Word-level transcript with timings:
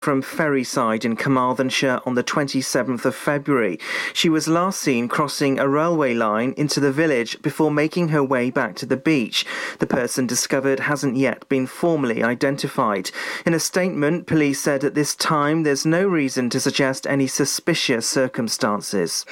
from 0.00 0.22
Ferryside 0.22 1.04
in 1.04 1.14
Carmarthenshire 1.14 2.00
on 2.06 2.14
the 2.14 2.24
27th 2.24 3.04
of 3.04 3.14
February. 3.14 3.78
She 4.14 4.30
was 4.30 4.48
last 4.48 4.80
seen 4.80 5.08
crossing 5.08 5.58
a 5.58 5.68
railway 5.68 6.14
line 6.14 6.54
into 6.56 6.80
the 6.80 6.90
village 6.90 7.40
before 7.42 7.70
making 7.70 8.08
her 8.08 8.24
way 8.24 8.48
back 8.48 8.76
to 8.76 8.86
the 8.86 8.96
beach. 8.96 9.44
The 9.78 9.86
person 9.86 10.26
discovered 10.26 10.80
hasn't 10.80 11.18
yet 11.18 11.46
been 11.50 11.66
formally 11.66 12.22
identified. 12.22 13.10
In 13.44 13.52
a 13.52 13.60
statement, 13.60 14.26
police 14.26 14.58
said 14.58 14.84
at 14.84 14.94
this 14.94 15.14
time 15.14 15.64
there's 15.64 15.84
no 15.84 16.06
reason 16.06 16.48
to 16.48 16.60
suggest 16.60 17.06
any 17.06 17.26
suspicious 17.26 18.08
circumstances. 18.08 19.26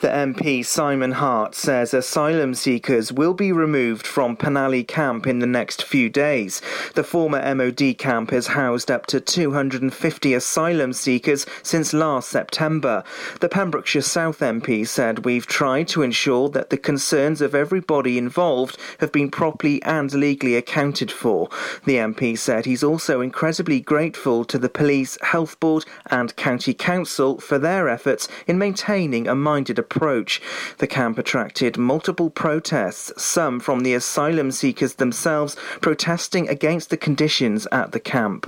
The 0.00 0.08
MP 0.08 0.64
Simon 0.64 1.12
Hart 1.12 1.54
says 1.54 1.94
asylum 1.94 2.54
seekers 2.54 3.12
will 3.12 3.32
be 3.32 3.52
removed 3.52 4.06
from 4.06 4.36
Penally 4.36 4.86
camp 4.86 5.26
in 5.26 5.38
the 5.38 5.46
next 5.46 5.84
few 5.84 6.10
days. 6.10 6.60
The 6.94 7.04
former 7.04 7.54
MOD 7.54 7.96
camp 7.96 8.30
has 8.30 8.48
housed 8.48 8.90
up 8.90 9.06
to 9.06 9.20
250 9.20 10.34
asylum 10.34 10.92
seekers 10.92 11.46
since 11.62 11.94
last 11.94 12.28
September. 12.28 13.04
The 13.40 13.48
Pembrokeshire 13.48 14.02
South 14.02 14.40
MP 14.40 14.86
said 14.86 15.24
we've 15.24 15.46
tried 15.46 15.88
to 15.88 16.02
ensure 16.02 16.48
that 16.50 16.70
the 16.70 16.76
concerns 16.76 17.40
of 17.40 17.54
everybody 17.54 18.18
involved 18.18 18.76
have 18.98 19.12
been 19.12 19.30
properly 19.30 19.80
and 19.84 20.12
legally 20.12 20.56
accounted 20.56 21.12
for. 21.12 21.48
The 21.84 21.96
MP 21.96 22.36
said 22.36 22.64
he's 22.64 22.84
also 22.84 23.20
incredibly 23.20 23.80
grateful 23.80 24.44
to 24.46 24.58
the 24.58 24.68
police, 24.68 25.16
health 25.22 25.58
board 25.60 25.84
and 26.06 26.34
county 26.36 26.74
council 26.74 27.38
for 27.38 27.58
their 27.58 27.88
efforts 27.88 28.28
in 28.46 28.58
maintaining 28.58 29.28
a 29.28 29.34
minded 29.34 29.78
approach. 29.84 30.40
The 30.78 30.86
camp 30.86 31.18
attracted 31.18 31.76
multiple 31.76 32.30
protests, 32.30 33.12
some 33.22 33.60
from 33.60 33.80
the 33.80 33.94
asylum 33.94 34.50
seekers 34.50 34.94
themselves 34.94 35.56
protesting 35.80 36.48
against 36.48 36.90
the 36.90 36.96
conditions 36.96 37.66
at 37.70 37.92
the 37.92 38.00
camp. 38.00 38.42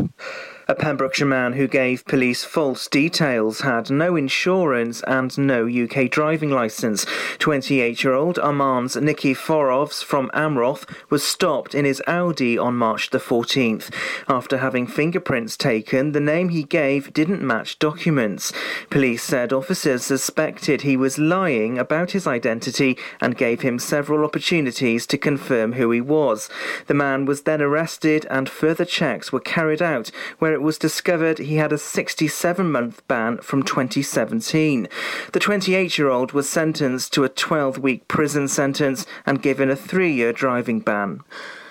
A 0.69 0.75
Pembrokeshire 0.75 1.29
man 1.29 1.53
who 1.53 1.69
gave 1.69 2.05
police 2.07 2.43
false 2.43 2.89
details 2.89 3.61
had 3.61 3.89
no 3.89 4.17
insurance 4.17 5.01
and 5.07 5.39
no 5.39 5.69
UK 5.69 6.11
driving 6.11 6.51
licence. 6.51 7.07
28 7.39 8.03
year 8.03 8.15
old 8.15 8.37
Armands 8.41 8.97
Nikiforovs 8.97 10.03
from 10.03 10.29
Amroth 10.35 10.85
was 11.09 11.23
stopped 11.23 11.73
in 11.73 11.85
his 11.85 12.03
Audi 12.09 12.59
on 12.59 12.75
March 12.75 13.11
the 13.11 13.19
14th. 13.19 13.95
After 14.29 14.59
having 14.59 14.89
fingerprints 14.89 15.57
taken, 15.57 16.11
the 16.11 16.19
name 16.19 16.49
he 16.49 16.65
gave 16.65 17.13
didn't 17.13 17.47
match 17.47 17.79
documents. 17.79 18.53
Police 18.91 19.23
said 19.23 19.53
officers 19.53 20.03
suspected 20.03 20.83
he 20.83 20.97
was 20.97 21.17
lying 21.17 21.79
about 21.79 22.11
his 22.11 22.27
identity 22.27 22.99
and 23.21 23.39
gave 23.39 23.61
him 23.61 23.79
several 23.79 24.25
opportunities 24.25 25.07
to 25.07 25.17
confirm 25.17 25.75
who 25.75 25.93
he 25.93 26.01
was. 26.01 26.49
The 26.89 26.95
man 26.95 27.25
was 27.25 27.43
then 27.43 27.63
arrested 27.63 28.27
and 28.29 28.49
further 28.49 28.85
checks 28.85 29.31
were 29.31 29.39
carried 29.39 29.81
out 29.81 30.11
where 30.41 30.56
it 30.57 30.63
was 30.63 30.79
discovered 30.79 31.37
he 31.37 31.57
had 31.57 31.71
a 31.71 31.77
67 31.77 32.73
month 32.73 33.07
ban 33.09 33.37
from 33.43 33.63
2017. 33.63 34.89
The 35.33 35.39
28 35.39 35.99
year 35.99 36.09
old 36.09 36.33
was 36.33 36.49
sentenced 36.49 37.13
to 37.13 37.25
a 37.25 37.29
12 37.29 37.77
week 37.77 38.09
prison 38.09 38.49
sentence 38.49 39.05
and 39.27 39.43
given 39.43 39.69
a 39.69 39.77
three 39.77 40.15
year 40.15 40.33
driving 40.33 40.81
ban. 40.81 41.21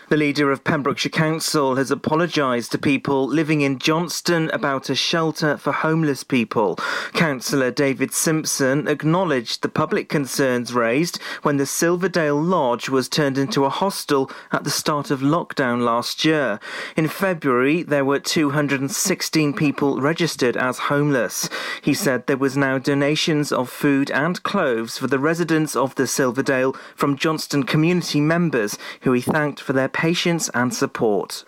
The 0.07 0.17
leader 0.17 0.51
of 0.51 0.63
Pembrokeshire 0.63 1.09
Council 1.09 1.77
has 1.77 1.89
apologised 1.89 2.71
to 2.71 2.77
people 2.77 3.25
living 3.25 3.61
in 3.61 3.79
Johnston 3.79 4.51
about 4.51 4.87
a 4.87 4.93
shelter 4.93 5.57
for 5.57 5.71
homeless 5.71 6.23
people. 6.23 6.75
Councillor 7.13 7.71
David 7.71 8.13
Simpson 8.13 8.87
acknowledged 8.87 9.63
the 9.63 9.67
public 9.67 10.07
concerns 10.07 10.75
raised 10.75 11.19
when 11.41 11.57
the 11.57 11.65
Silverdale 11.65 12.39
Lodge 12.39 12.87
was 12.87 13.09
turned 13.09 13.39
into 13.39 13.65
a 13.65 13.69
hostel 13.69 14.29
at 14.51 14.63
the 14.63 14.69
start 14.69 15.09
of 15.09 15.21
lockdown 15.21 15.83
last 15.83 16.23
year. 16.23 16.59
In 16.95 17.07
February, 17.07 17.81
there 17.81 18.05
were 18.05 18.19
216 18.19 19.53
people 19.53 19.99
registered 19.99 20.55
as 20.55 20.77
homeless. 20.77 21.49
He 21.81 21.95
said 21.95 22.27
there 22.27 22.37
was 22.37 22.55
now 22.55 22.77
donations 22.77 23.51
of 23.51 23.71
food 23.71 24.11
and 24.11 24.43
clothes 24.43 24.99
for 24.99 25.07
the 25.07 25.17
residents 25.17 25.75
of 25.75 25.95
the 25.95 26.05
Silverdale 26.05 26.73
from 26.95 27.17
Johnston 27.17 27.63
community 27.63 28.21
members 28.21 28.77
who 29.01 29.11
he 29.11 29.21
thanked 29.21 29.59
for 29.59 29.73
their 29.73 29.89
patience 29.95 30.49
and 30.49 30.73
support. 30.73 31.45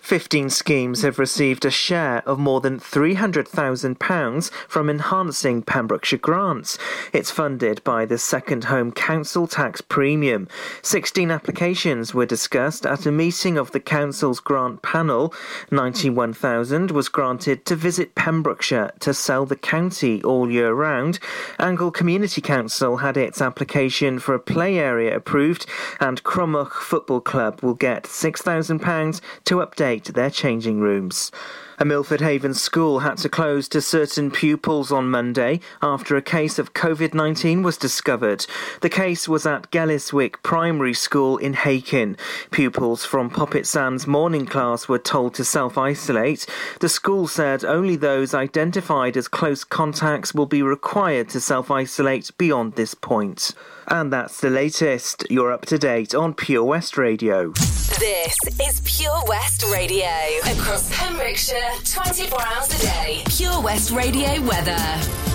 15 0.00 0.50
schemes 0.50 1.02
have 1.02 1.18
received 1.18 1.64
a 1.64 1.70
share 1.70 2.22
of 2.26 2.38
more 2.38 2.60
than 2.60 2.78
£300,000 2.78 4.50
from 4.68 4.88
enhancing 4.88 5.62
Pembrokeshire 5.62 6.18
grants. 6.18 6.78
It's 7.12 7.30
funded 7.30 7.82
by 7.84 8.04
the 8.04 8.18
Second 8.18 8.64
Home 8.64 8.92
Council 8.92 9.46
Tax 9.46 9.80
Premium. 9.80 10.48
16 10.82 11.30
applications 11.30 12.14
were 12.14 12.26
discussed 12.26 12.86
at 12.86 13.06
a 13.06 13.12
meeting 13.12 13.58
of 13.58 13.72
the 13.72 13.80
Council's 13.80 14.40
grant 14.40 14.82
panel. 14.82 15.34
91,000 15.70 16.90
was 16.90 17.08
granted 17.08 17.64
to 17.66 17.76
visit 17.76 18.14
Pembrokeshire 18.14 18.92
to 19.00 19.12
sell 19.12 19.46
the 19.46 19.56
county 19.56 20.22
all 20.22 20.50
year 20.50 20.72
round. 20.72 21.18
Angle 21.58 21.90
Community 21.90 22.40
Council 22.40 22.98
had 22.98 23.16
its 23.16 23.40
application 23.40 24.18
for 24.18 24.34
a 24.34 24.38
play 24.38 24.78
area 24.78 25.14
approved, 25.16 25.66
and 26.00 26.22
Cromwell 26.22 26.66
Football 26.66 27.20
Club 27.20 27.60
will 27.62 27.74
get 27.74 28.04
£6,000 28.04 29.20
to 29.44 29.56
update 29.56 29.87
their 29.96 30.30
changing 30.30 30.80
rooms. 30.80 31.32
A 31.80 31.84
Milford 31.84 32.20
Haven 32.20 32.54
school 32.54 32.98
had 33.00 33.18
to 33.18 33.28
close 33.28 33.68
to 33.68 33.80
certain 33.80 34.32
pupils 34.32 34.90
on 34.90 35.10
Monday 35.10 35.60
after 35.80 36.16
a 36.16 36.22
case 36.22 36.58
of 36.58 36.74
COVID 36.74 37.14
19 37.14 37.62
was 37.62 37.76
discovered. 37.76 38.46
The 38.80 38.88
case 38.88 39.28
was 39.28 39.46
at 39.46 39.70
Gelliswick 39.70 40.42
Primary 40.42 40.92
School 40.92 41.36
in 41.36 41.52
Hakin. 41.52 42.16
Pupils 42.50 43.04
from 43.04 43.30
Poppet 43.30 43.64
Sands 43.64 44.08
morning 44.08 44.44
class 44.44 44.88
were 44.88 44.98
told 44.98 45.34
to 45.34 45.44
self 45.44 45.78
isolate. 45.78 46.46
The 46.80 46.88
school 46.88 47.28
said 47.28 47.64
only 47.64 47.94
those 47.94 48.34
identified 48.34 49.16
as 49.16 49.28
close 49.28 49.62
contacts 49.62 50.34
will 50.34 50.46
be 50.46 50.62
required 50.62 51.28
to 51.28 51.40
self 51.40 51.70
isolate 51.70 52.30
beyond 52.38 52.74
this 52.74 52.94
point. 52.94 53.54
And 53.90 54.12
that's 54.12 54.40
the 54.40 54.50
latest. 54.50 55.24
You're 55.30 55.50
up 55.50 55.64
to 55.66 55.78
date 55.78 56.14
on 56.14 56.34
Pure 56.34 56.64
West 56.64 56.98
Radio. 56.98 57.52
This 57.52 58.36
is 58.60 58.82
Pure 58.84 59.22
West 59.26 59.64
Radio. 59.72 60.06
Across 60.44 60.94
Pembrokeshire, 60.94 61.70
24 61.84 62.38
hours 62.38 62.68
a 62.78 62.82
day. 62.82 63.22
Pure 63.26 63.62
West 63.62 63.90
Radio 63.90 64.42
weather. 64.42 64.76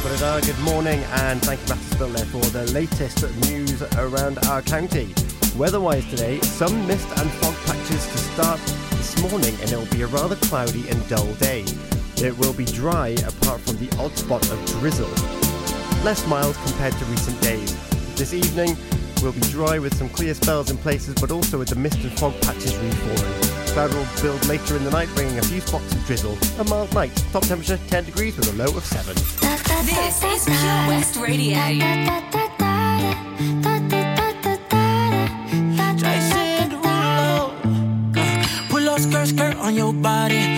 Good 0.04 0.60
morning, 0.60 1.00
and 1.14 1.42
thank 1.42 1.62
you, 1.62 1.70
Matthew 1.70 1.96
Spill, 1.96 2.10
there, 2.10 2.26
for 2.26 2.46
the 2.52 2.72
latest 2.74 3.24
news 3.50 3.82
around 3.98 4.38
our 4.46 4.62
county. 4.62 5.12
Weather-wise 5.58 6.08
today, 6.12 6.40
some 6.42 6.86
mist 6.86 7.08
and 7.18 7.32
fog 7.32 7.56
patches 7.66 8.06
to 8.06 8.18
start 8.18 8.60
this 8.92 9.20
morning, 9.22 9.56
and 9.62 9.72
it 9.72 9.78
will 9.78 9.88
be 9.88 10.04
a 10.04 10.08
rather 10.08 10.36
cloudy 10.36 10.88
and 10.90 11.10
dull 11.10 11.34
day. 11.36 11.66
It 12.18 12.38
will 12.38 12.54
be 12.54 12.66
dry 12.66 13.10
apart 13.28 13.62
from 13.62 13.78
the 13.78 13.90
odd 13.98 14.16
spot 14.16 14.48
of 14.52 14.66
drizzle. 14.68 15.10
Less 16.04 16.26
mild 16.28 16.56
compared 16.66 16.94
to 16.94 17.06
recent 17.06 17.42
days. 17.42 17.93
This 18.24 18.34
evening 18.36 18.78
will 19.22 19.34
be 19.34 19.42
dry 19.52 19.80
with 19.80 19.94
some 19.98 20.08
clear 20.08 20.34
spells 20.34 20.72
in 20.72 20.78
places, 20.78 21.14
but 21.16 21.30
also 21.30 21.60
with 21.60 21.68
the 21.68 21.76
mist 21.76 21.98
and 21.98 22.12
fog 22.18 22.34
patches 22.40 22.74
reforming. 22.78 23.42
Cloud 23.74 23.94
will 23.94 24.08
build 24.22 24.48
later 24.48 24.78
in 24.78 24.86
the 24.86 24.92
night, 24.92 25.10
bringing 25.14 25.38
a 25.40 25.42
few 25.42 25.60
spots 25.60 25.94
of 25.94 26.06
drizzle. 26.06 26.38
A 26.58 26.64
mild 26.64 26.94
night. 26.94 27.14
Top 27.34 27.44
temperature 27.44 27.78
10 27.90 28.06
degrees 28.06 28.38
with 28.38 28.48
a 28.48 28.56
low 28.56 28.78
of 28.78 28.86
7. 28.86 29.14
This 29.84 30.24
is 30.24 30.46
Pure 30.46 30.88
West 30.88 31.18
Radio. 31.18 31.60
skirt, 39.00 39.28
skirt 39.28 39.58
on 39.58 39.76
your 39.76 39.92
body. 39.92 40.58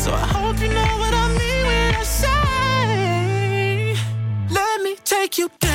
So 0.00 0.10
I 0.14 0.26
hope 0.34 0.58
you 0.62 0.68
know 0.68 0.96
what 1.02 1.12
I 1.12 1.28
mean 1.28 1.66
when 1.66 1.94
I 1.94 2.02
say, 2.04 3.96
Let 4.48 4.80
me 4.82 4.96
take 5.04 5.36
you 5.36 5.50
dancing. 5.60 5.69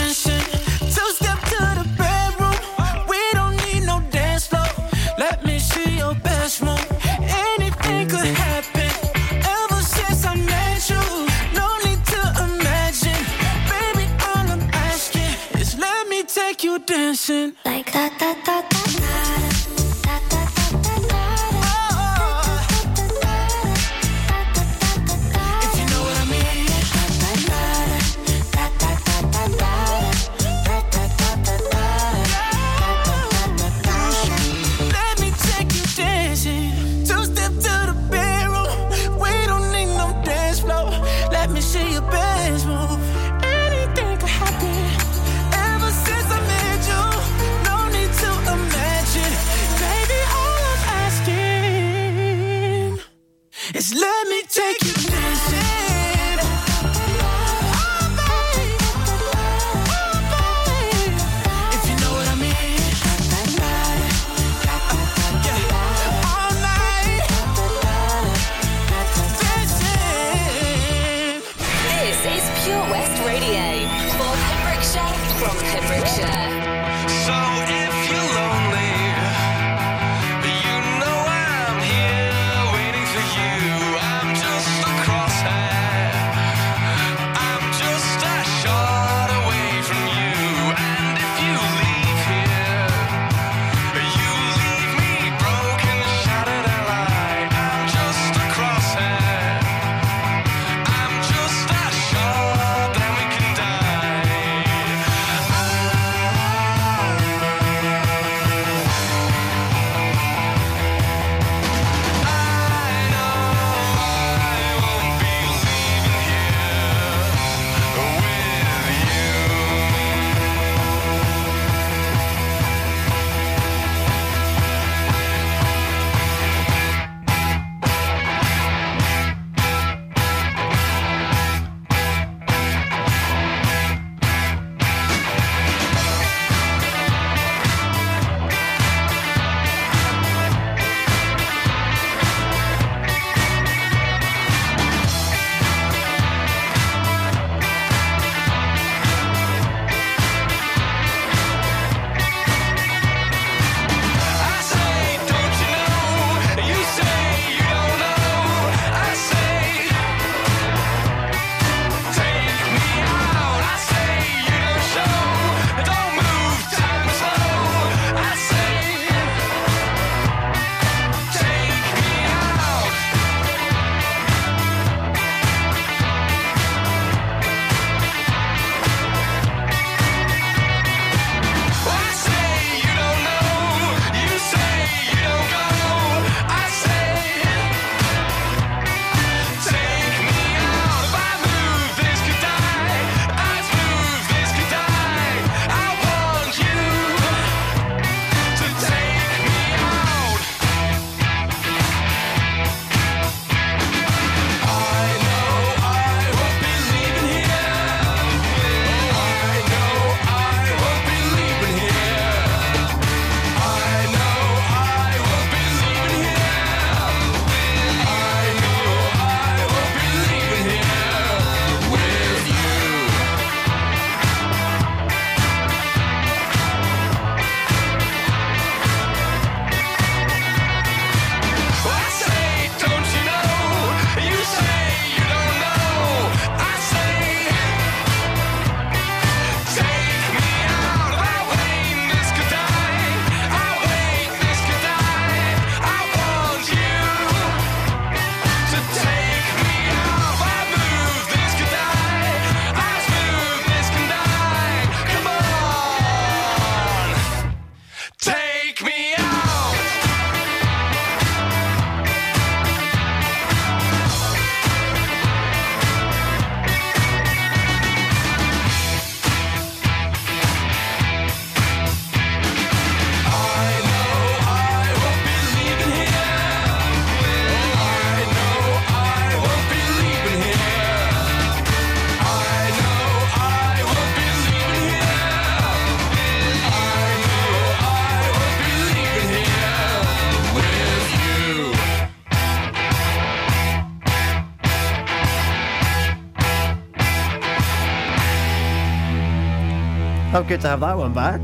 Good 300.47 300.61
to 300.61 300.67
have 300.67 300.81
that 300.81 300.95
one 300.97 301.13
back. 301.13 301.41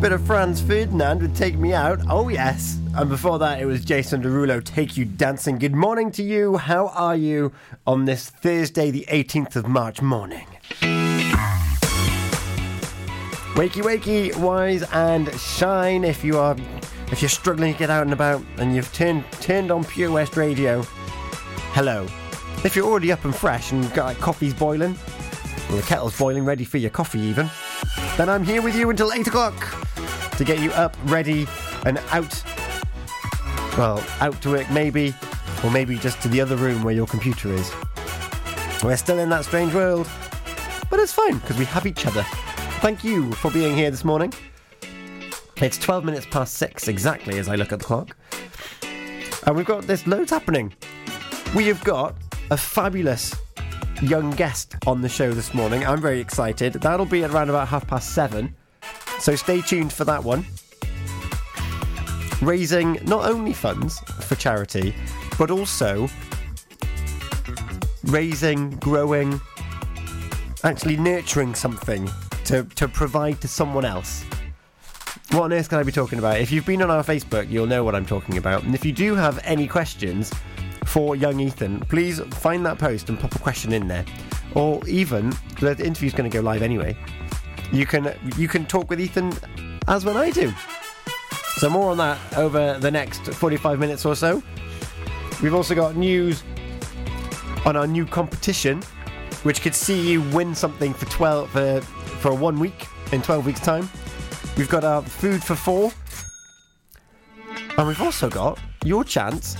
Bit 0.00 0.12
of 0.12 0.26
Franz 0.26 0.60
Ferdinand 0.60 1.20
would 1.20 1.36
take 1.36 1.58
me 1.58 1.74
out. 1.74 2.00
Oh, 2.08 2.28
yes. 2.28 2.78
And 2.96 3.10
before 3.10 3.38
that, 3.38 3.60
it 3.60 3.66
was 3.66 3.84
Jason 3.84 4.22
Derulo, 4.22 4.64
Take 4.64 4.96
You 4.96 5.04
Dancing. 5.04 5.58
Good 5.58 5.74
morning 5.74 6.10
to 6.12 6.22
you. 6.22 6.56
How 6.56 6.88
are 6.88 7.16
you 7.16 7.52
on 7.86 8.06
this 8.06 8.30
Thursday, 8.30 8.90
the 8.90 9.04
18th 9.10 9.56
of 9.56 9.68
March 9.68 10.00
morning? 10.00 10.46
Wakey, 13.54 13.82
wakey, 13.82 14.34
wise 14.36 14.82
and 14.92 15.32
shine. 15.38 16.02
If 16.02 16.24
you 16.24 16.38
are, 16.38 16.56
if 17.12 17.20
you're 17.20 17.28
struggling 17.28 17.74
to 17.74 17.78
get 17.78 17.90
out 17.90 18.04
and 18.04 18.12
about 18.12 18.42
and 18.56 18.74
you've 18.74 18.92
turned 18.92 19.24
turned 19.32 19.70
on 19.70 19.84
Pure 19.84 20.12
West 20.12 20.36
Radio, 20.36 20.82
hello. 21.72 22.06
If 22.64 22.74
you're 22.74 22.86
already 22.86 23.12
up 23.12 23.24
and 23.24 23.34
fresh 23.34 23.72
and 23.72 23.92
got 23.92 24.06
like, 24.06 24.18
coffee's 24.18 24.54
boiling, 24.54 24.96
or 25.70 25.76
the 25.76 25.82
kettle's 25.82 26.16
boiling, 26.18 26.44
ready 26.44 26.64
for 26.64 26.78
your 26.78 26.90
coffee 26.90 27.20
even, 27.20 27.50
then 28.16 28.28
I'm 28.28 28.44
here 28.44 28.62
with 28.62 28.76
you 28.76 28.90
until 28.90 29.12
eight 29.12 29.26
o'clock 29.26 29.54
to 30.36 30.44
get 30.44 30.60
you 30.60 30.70
up, 30.72 30.96
ready, 31.04 31.46
and 31.84 31.98
out. 32.10 32.42
Well, 33.76 34.04
out 34.20 34.40
to 34.42 34.50
work 34.50 34.70
maybe, 34.70 35.14
or 35.64 35.70
maybe 35.70 35.96
just 35.96 36.22
to 36.22 36.28
the 36.28 36.40
other 36.40 36.56
room 36.56 36.84
where 36.84 36.94
your 36.94 37.06
computer 37.06 37.52
is. 37.52 37.72
We're 38.84 38.96
still 38.96 39.18
in 39.18 39.30
that 39.30 39.44
strange 39.44 39.74
world, 39.74 40.08
but 40.90 41.00
it's 41.00 41.12
fine 41.12 41.38
because 41.38 41.58
we 41.58 41.64
have 41.64 41.86
each 41.86 42.06
other. 42.06 42.22
Thank 42.80 43.02
you 43.02 43.32
for 43.32 43.50
being 43.50 43.76
here 43.76 43.90
this 43.90 44.04
morning. 44.04 44.32
It's 45.56 45.78
12 45.78 46.04
minutes 46.04 46.26
past 46.26 46.54
six 46.54 46.86
exactly 46.86 47.38
as 47.38 47.48
I 47.48 47.56
look 47.56 47.72
at 47.72 47.80
the 47.80 47.84
clock. 47.84 48.16
And 49.46 49.56
we've 49.56 49.66
got 49.66 49.86
this 49.86 50.06
loads 50.06 50.30
happening. 50.30 50.72
We 51.54 51.66
have 51.66 51.82
got 51.82 52.14
a 52.50 52.56
fabulous 52.56 53.34
young 54.04 54.30
guest 54.32 54.74
on 54.86 55.00
the 55.00 55.08
show 55.08 55.32
this 55.32 55.54
morning. 55.54 55.84
I'm 55.84 56.00
very 56.00 56.20
excited. 56.20 56.74
That'll 56.74 57.06
be 57.06 57.24
at 57.24 57.30
around 57.30 57.48
about 57.48 57.68
half 57.68 57.86
past 57.86 58.14
seven. 58.14 58.54
So 59.18 59.34
stay 59.34 59.62
tuned 59.62 59.92
for 59.92 60.04
that 60.04 60.22
one. 60.22 60.44
Raising 62.42 62.98
not 63.04 63.24
only 63.24 63.54
funds 63.54 63.98
for 64.20 64.34
charity, 64.34 64.94
but 65.38 65.50
also 65.50 66.08
raising, 68.04 68.70
growing, 68.76 69.40
actually 70.62 70.96
nurturing 70.96 71.54
something 71.54 72.08
to, 72.44 72.64
to 72.64 72.86
provide 72.86 73.40
to 73.40 73.48
someone 73.48 73.84
else. 73.84 74.24
What 75.30 75.44
on 75.44 75.52
earth 75.54 75.70
can 75.70 75.78
I 75.78 75.82
be 75.82 75.92
talking 75.92 76.18
about? 76.18 76.38
If 76.40 76.52
you've 76.52 76.66
been 76.66 76.82
on 76.82 76.90
our 76.90 77.02
Facebook, 77.02 77.50
you'll 77.50 77.66
know 77.66 77.82
what 77.82 77.94
I'm 77.94 78.06
talking 78.06 78.36
about. 78.36 78.64
And 78.64 78.74
if 78.74 78.84
you 78.84 78.92
do 78.92 79.14
have 79.14 79.40
any 79.44 79.66
questions 79.66 80.30
for 80.86 81.16
young 81.16 81.40
Ethan, 81.40 81.80
please 81.80 82.20
find 82.20 82.64
that 82.66 82.78
post 82.78 83.08
and 83.08 83.18
pop 83.18 83.34
a 83.34 83.38
question 83.38 83.72
in 83.72 83.88
there. 83.88 84.04
Or 84.54 84.86
even, 84.86 85.34
the 85.60 85.76
interview's 85.84 86.14
going 86.14 86.30
to 86.30 86.34
go 86.34 86.42
live 86.42 86.62
anyway. 86.62 86.96
You 87.72 87.86
can 87.86 88.14
you 88.36 88.46
can 88.46 88.66
talk 88.66 88.88
with 88.90 89.00
Ethan 89.00 89.32
as 89.88 90.04
when 90.04 90.16
I 90.16 90.30
do. 90.30 90.52
So 91.56 91.70
more 91.70 91.90
on 91.90 91.96
that 91.98 92.18
over 92.36 92.78
the 92.78 92.90
next 92.90 93.22
45 93.34 93.78
minutes 93.78 94.04
or 94.04 94.14
so. 94.14 94.42
We've 95.42 95.54
also 95.54 95.74
got 95.74 95.96
news 95.96 96.42
on 97.64 97.76
our 97.76 97.86
new 97.86 98.06
competition, 98.06 98.82
which 99.42 99.62
could 99.62 99.74
see 99.74 100.12
you 100.12 100.22
win 100.30 100.54
something 100.54 100.92
for 100.92 101.06
12 101.06 101.56
uh, 101.56 101.80
for 101.80 102.34
one 102.34 102.58
week 102.58 102.86
in 103.12 103.22
12 103.22 103.46
weeks' 103.46 103.60
time. 103.60 103.88
We've 104.56 104.68
got 104.68 104.84
our 104.84 105.02
food 105.02 105.42
for 105.42 105.54
four, 105.54 105.92
and 107.76 107.88
we've 107.88 108.00
also 108.00 108.28
got 108.30 108.58
your 108.84 109.02
chance 109.02 109.56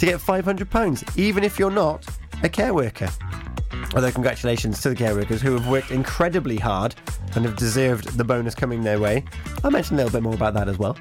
to 0.00 0.06
get 0.06 0.20
500 0.20 0.70
pounds, 0.70 1.04
even 1.14 1.44
if 1.44 1.58
you're 1.58 1.70
not 1.70 2.06
a 2.42 2.48
care 2.48 2.72
worker. 2.72 3.08
Although 3.94 4.10
congratulations 4.10 4.80
to 4.80 4.88
the 4.88 4.94
care 4.94 5.14
workers 5.14 5.42
who 5.42 5.52
have 5.52 5.68
worked 5.68 5.90
incredibly 5.90 6.56
hard 6.56 6.94
and 7.34 7.44
have 7.44 7.54
deserved 7.56 8.16
the 8.16 8.24
bonus 8.24 8.54
coming 8.54 8.82
their 8.82 8.98
way. 8.98 9.24
I'll 9.62 9.70
mention 9.70 9.96
a 9.96 9.98
little 9.98 10.12
bit 10.12 10.22
more 10.22 10.34
about 10.34 10.54
that 10.54 10.68
as 10.68 10.78
well. 10.78 10.96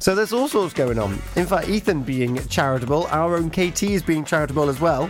So 0.00 0.16
there's 0.16 0.32
all 0.32 0.48
sorts 0.48 0.74
going 0.74 0.98
on. 0.98 1.12
In 1.36 1.46
fact, 1.46 1.68
Ethan 1.68 2.02
being 2.02 2.36
charitable, 2.48 3.06
our 3.10 3.36
own 3.36 3.48
KT 3.48 3.84
is 3.84 4.02
being 4.02 4.24
charitable 4.24 4.68
as 4.68 4.80
well. 4.80 5.08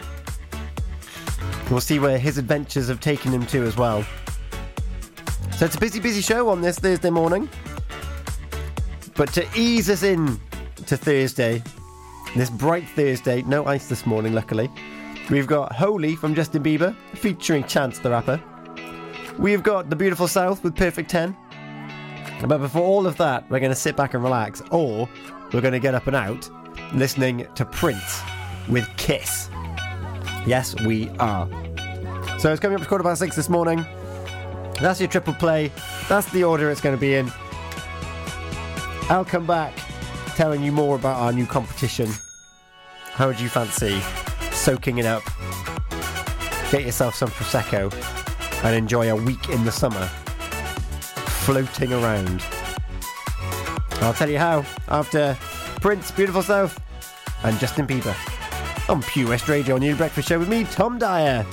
We'll 1.71 1.81
see 1.81 1.99
where 1.99 2.19
his 2.19 2.37
adventures 2.37 2.89
have 2.89 3.01
taken 3.01 3.33
him 3.33 3.47
to 3.47 3.63
as 3.63 3.79
well. 3.79 4.05
So 5.57 5.65
it's 5.65 5.77
a 5.77 5.81
busy, 5.81 6.01
busy 6.01 6.21
show 6.21 6.51
on 6.51 6.61
this 6.61 6.79
Thursday 6.79 7.11
morning. 7.11 7.49
But 9.15 9.33
to 9.33 9.47
ease 9.57 9.89
us 9.89 10.03
in 10.03 10.39
to 10.87 10.99
Thursday, 10.99 11.63
this 12.37 12.51
bright 12.51 12.89
Thursday, 12.89 13.43
no 13.43 13.67
ice 13.67 13.89
this 13.89 14.07
morning, 14.07 14.33
luckily, 14.33 14.71
we've 15.31 15.47
got 15.47 15.73
Holy 15.73 16.15
from 16.15 16.35
Justin 16.35 16.63
Bieber 16.63 16.95
featuring 17.15 17.65
Chance 17.65 17.99
the 17.99 18.11
Rapper. 18.11 18.41
We've 19.39 19.63
got 19.63 19.91
The 19.91 19.97
Beautiful 19.97 20.29
South 20.29 20.63
with 20.63 20.77
Perfect 20.77 21.11
10. 21.11 21.37
But 22.47 22.59
before 22.59 22.83
all 22.83 23.07
of 23.07 23.17
that, 23.17 23.49
we're 23.51 23.61
going 23.61 23.73
to 23.73 23.77
sit 23.77 23.97
back 23.97 24.15
and 24.15 24.23
relax, 24.23 24.63
or 24.71 25.09
we're 25.53 25.61
going 25.61 25.73
to 25.73 25.81
get 25.81 25.95
up 25.95 26.07
and 26.07 26.17
out 26.17 26.49
listening 26.95 27.47
to 27.55 27.65
Prince 27.65 28.23
with 28.69 28.89
Kiss. 28.97 29.51
Yes, 30.47 30.75
we 30.83 31.09
are. 31.19 31.49
So 32.39 32.51
it's 32.51 32.61
coming 32.61 32.77
up 32.77 32.83
to 32.83 32.89
quarter 32.89 33.05
past 33.05 33.21
six 33.21 33.37
this 33.37 33.49
morning. 33.49 33.85
That's 34.81 35.01
your 35.01 35.09
triple 35.09 35.35
play. 35.35 35.73
That's 36.09 36.31
the 36.33 36.45
order 36.45 36.71
it's 36.71 36.81
going 36.81 36.97
to 36.97 37.01
be 37.01 37.17
in. 37.17 37.31
I'll 39.11 39.25
come 39.25 39.47
back 39.47 39.75
telling 40.41 40.63
you 40.63 40.73
more 40.73 40.97
about 40.97 41.21
our 41.21 41.35
new 41.35 41.45
competition. 41.45 42.09
How 43.13 43.27
would 43.27 43.39
you 43.39 43.51
fancy 43.51 44.01
soaking 44.53 44.97
it 44.97 45.05
up? 45.05 45.23
Get 46.73 46.87
yourself 46.87 47.15
some 47.15 47.29
Prosecco 47.29 47.93
and 48.65 48.75
enjoy 48.75 49.11
a 49.11 49.17
week 49.17 49.51
in 49.51 49.67
the 49.67 49.71
summer 49.71 50.07
floating 51.45 51.93
around. 51.93 52.43
I'll 54.01 54.15
tell 54.15 54.31
you 54.31 54.39
how 54.39 54.65
after 54.89 55.37
Prince, 55.83 56.11
Beautiful 56.11 56.43
South, 56.43 56.81
and 57.45 57.59
Justin 57.59 57.87
Bieber 57.87 58.17
on 58.89 59.03
Pure 59.03 59.29
West 59.29 59.47
Radio 59.47 59.77
New 59.77 59.95
Breakfast 59.95 60.27
Show 60.27 60.39
with 60.39 60.49
me, 60.49 60.65
Tom 60.65 60.99
Dyer. 60.99 61.45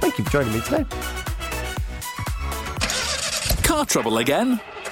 Thank 0.00 0.18
you 0.18 0.24
for 0.24 0.30
joining 0.30 0.52
me 0.52 0.60
today. 0.60 0.84
Car 3.62 3.86
trouble 3.86 4.18
again? 4.18 4.60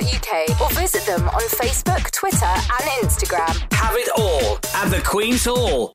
queentalk.co.uk 0.00 0.60
or 0.60 0.70
visit 0.80 1.04
them 1.06 1.28
on 1.28 1.42
Facebook, 1.42 2.10
Twitter, 2.10 2.44
and 2.44 3.08
Instagram. 3.08 3.72
Have 3.72 3.94
it 3.96 4.08
all 4.16 4.58
at 4.74 4.90
the 4.90 5.02
Queen's 5.04 5.44
Hall. 5.44 5.94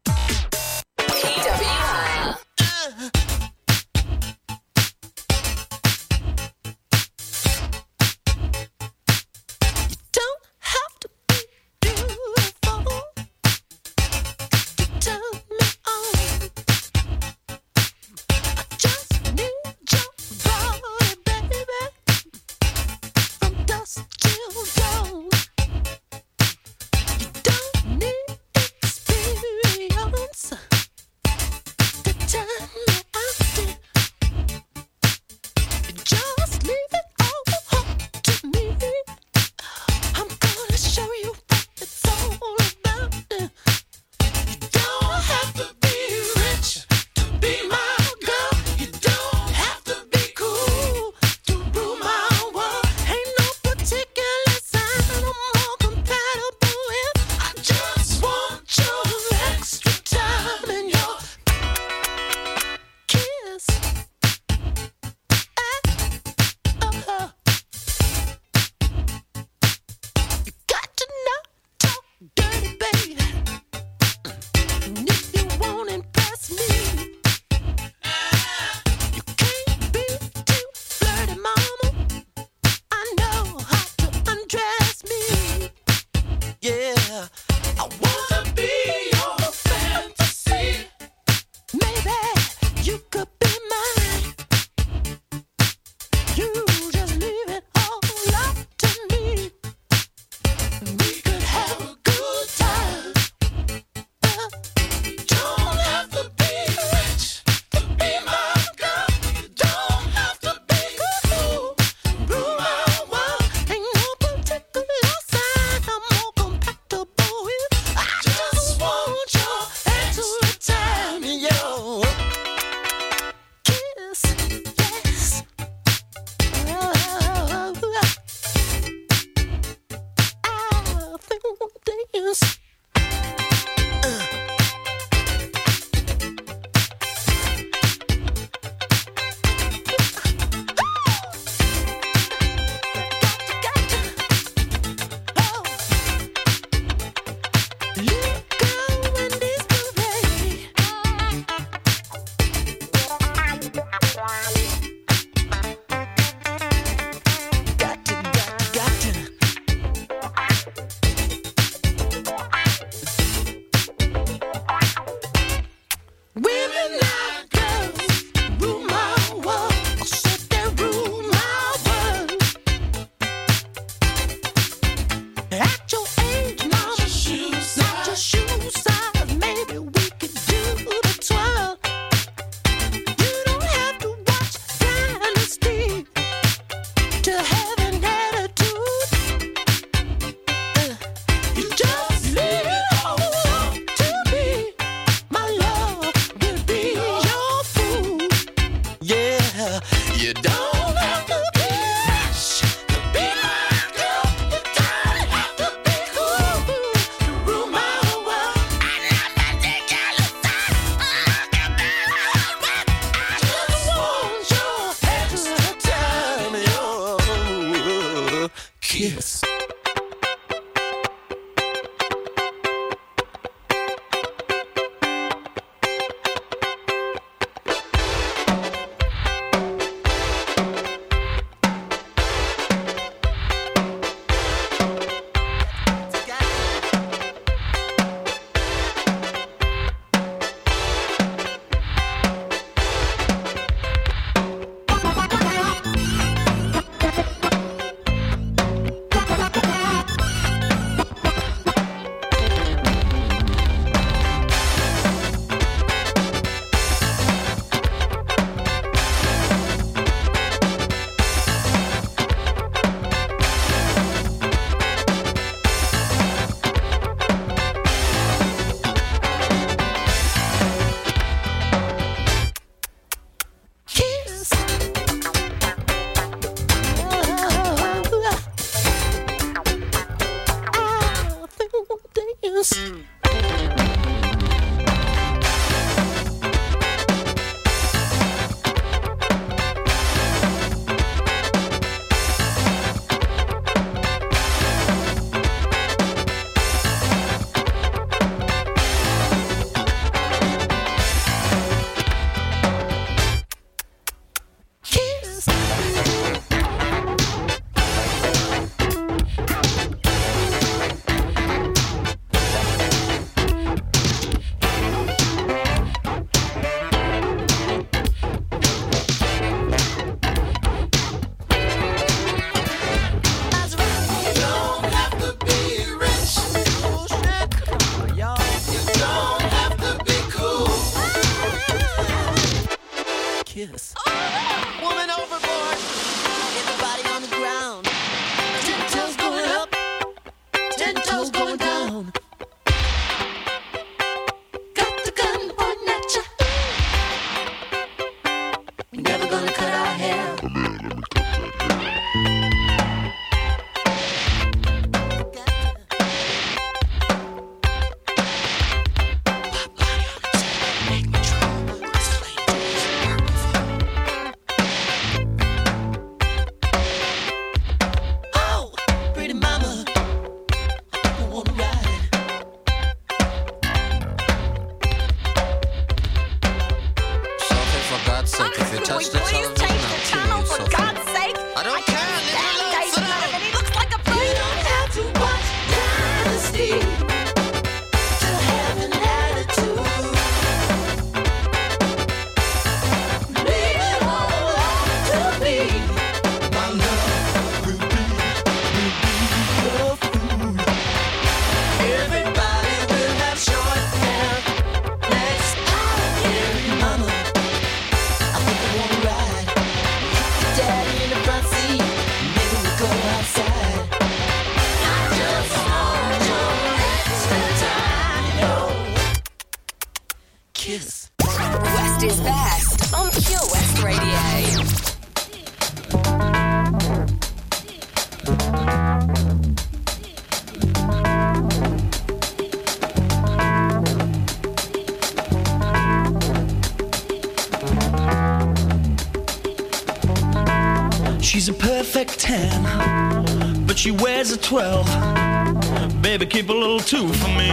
12. 444.50 446.02
Baby, 446.02 446.26
keep 446.26 446.50
a 446.50 446.52
little 446.52 446.80
2 446.80 447.14
for 447.14 447.28
me. 447.38 447.52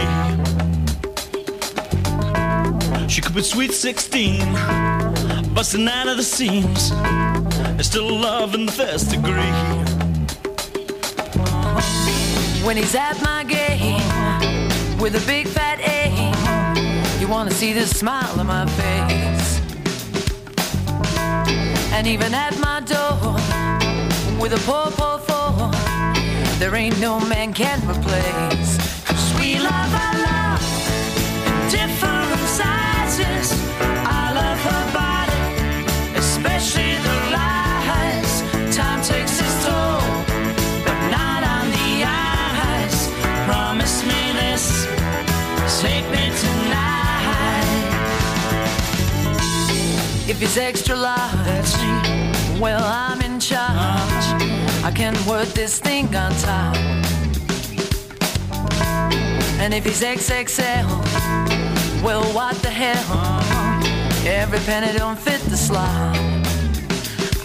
She 3.07 3.21
could 3.21 3.35
be 3.35 3.43
sweet 3.43 3.71
16, 3.71 4.39
busting 5.53 5.87
out 5.87 6.07
of 6.07 6.17
the 6.17 6.23
seams. 6.23 6.89
There's 7.75 7.85
still 7.85 8.09
love 8.09 8.55
in 8.55 8.65
the 8.65 8.71
first 8.71 9.11
degree. 9.11 9.53
When 12.65 12.77
he's 12.77 12.95
at 12.95 13.21
my 13.21 13.43
game 13.43 14.01
with 14.97 15.15
a 15.15 15.23
big 15.27 15.47
fat 15.47 15.79
A, 15.81 16.09
you 17.21 17.27
wanna 17.27 17.51
see 17.51 17.73
the 17.73 17.85
smile 17.85 18.39
on 18.39 18.47
my 18.47 18.65
face. 18.65 19.61
And 21.93 22.07
even 22.07 22.33
at 22.33 22.57
my 22.57 22.79
door 22.79 23.35
with 24.41 24.53
a 24.53 24.59
poor, 24.65 24.89
poor 24.97 25.16
there 26.59 26.73
ain't 26.75 26.99
no 26.99 27.19
man 27.19 27.53
can 27.53 27.79
replace. 27.87 28.77
Sweet 29.29 29.59
love, 29.59 29.91
I 29.93 30.11
love 30.27 30.63
in 31.47 31.69
different 31.69 32.41
sizes. 32.59 33.47
I 33.79 34.33
love 34.33 34.59
her 34.69 34.85
body, 34.93 35.43
especially 36.17 36.97
the 37.07 37.15
lies. 37.37 38.31
Time 38.75 39.01
takes 39.03 39.39
its 39.39 39.65
toll 39.65 40.01
but 40.85 40.99
not 41.13 41.41
on 41.55 41.65
the 41.77 42.03
eyes. 42.03 42.97
Promise 43.45 44.03
me 44.03 44.21
this, 44.41 44.87
take 45.79 46.05
me 46.09 46.25
tonight. 46.43 47.87
If 50.27 50.41
it's 50.41 50.57
extra 50.57 50.95
large, 50.95 51.73
well, 52.59 52.83
I'm 52.83 53.21
in 53.21 53.39
charge. 53.39 54.16
Can 54.97 55.13
work 55.27 55.47
this 55.49 55.77
thing 55.77 56.07
on 56.15 56.31
top. 56.37 56.75
And 59.61 59.71
if 59.71 59.85
he's 59.85 60.01
XXL, 60.01 60.87
well, 62.03 62.23
what 62.33 62.55
the 62.63 62.71
hell? 62.71 63.43
Every 64.25 64.57
penny 64.59 64.97
don't 64.97 65.19
fit 65.19 65.39
the 65.41 65.55
slot. 65.55 66.17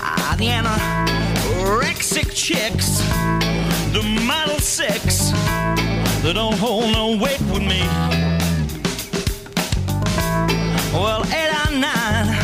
Ah, 0.01 0.35
the 0.39 0.47
anorexic 0.47 2.33
chicks, 2.35 3.01
the 3.93 4.03
model 4.27 4.59
six, 4.59 5.31
they 6.23 6.33
don't 6.33 6.57
hold 6.57 6.91
no 6.91 7.19
weight 7.19 7.43
with 7.53 7.61
me. 7.61 7.83
Well, 10.95 11.23
eight 11.27 11.53
or 11.67 11.71
nine, 11.71 12.35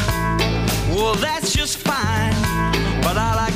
well, 0.94 1.14
that's 1.14 1.55
just 1.55 1.79
fine. 1.79 2.47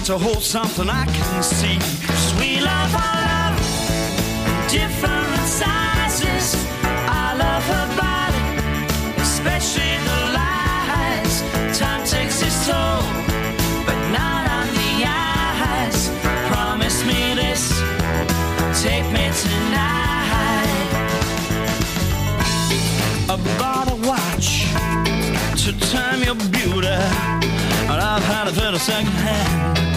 To 0.06 0.18
hold 0.18 0.42
something 0.42 0.90
I 0.90 1.06
can 1.06 1.42
see. 1.44 1.78
Sweet 1.80 2.60
love, 2.60 2.92
I 2.92 3.14
love 3.30 3.56
in 4.44 4.68
different 4.68 5.46
sizes. 5.46 6.56
I 7.06 7.36
love 7.38 7.62
her 7.72 7.86
body, 7.96 8.42
especially 9.22 9.94
the 10.08 10.18
lies. 10.34 11.34
Time 11.78 12.04
takes 12.04 12.42
its 12.42 12.66
toll, 12.66 13.00
but 13.86 14.00
not 14.10 14.42
on 14.50 14.66
the 14.74 15.06
eyes. 15.06 16.10
Promise 16.50 17.04
me 17.06 17.34
this, 17.34 17.70
take 18.82 19.06
me 19.14 19.30
tonight. 19.44 20.90
I 23.30 23.36
bought 23.56 23.88
a 23.88 23.96
watch 24.10 24.66
to 25.62 25.70
time 25.92 26.24
your 26.24 26.34
beauty, 26.50 26.88
I've 27.88 28.24
had 28.24 28.48
it 28.48 28.54
for 28.54 28.72
the 28.72 28.78
second 28.80 29.12
hand. 29.12 29.91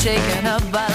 Taken 0.00 0.46
up 0.46 0.89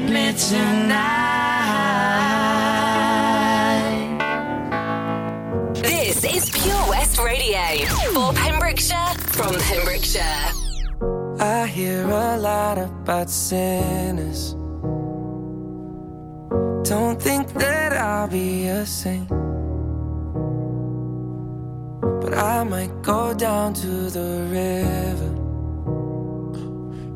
take 0.00 0.10
me 0.10 0.32
tonight. 0.32 0.90
This 5.74 6.24
is 6.24 6.50
Pure 6.50 6.88
West 6.88 7.18
Radio 7.18 7.86
for 8.12 8.32
Pembrokeshire 8.32 9.14
from 9.32 9.54
Pembrokeshire. 9.54 10.52
I 11.40 11.66
hear 11.66 12.04
a 12.04 12.36
lot 12.36 12.78
about 12.78 13.30
sinners. 13.30 14.54
Don't 16.88 17.20
think 17.20 17.52
that 17.54 17.92
I'll 17.92 18.28
be 18.28 18.66
a 18.66 18.84
saint. 18.86 19.28
But 22.20 22.34
I 22.34 22.64
might 22.64 23.02
go 23.02 23.34
down 23.34 23.74
to 23.74 24.10
the 24.10 24.46
river. 24.50 25.29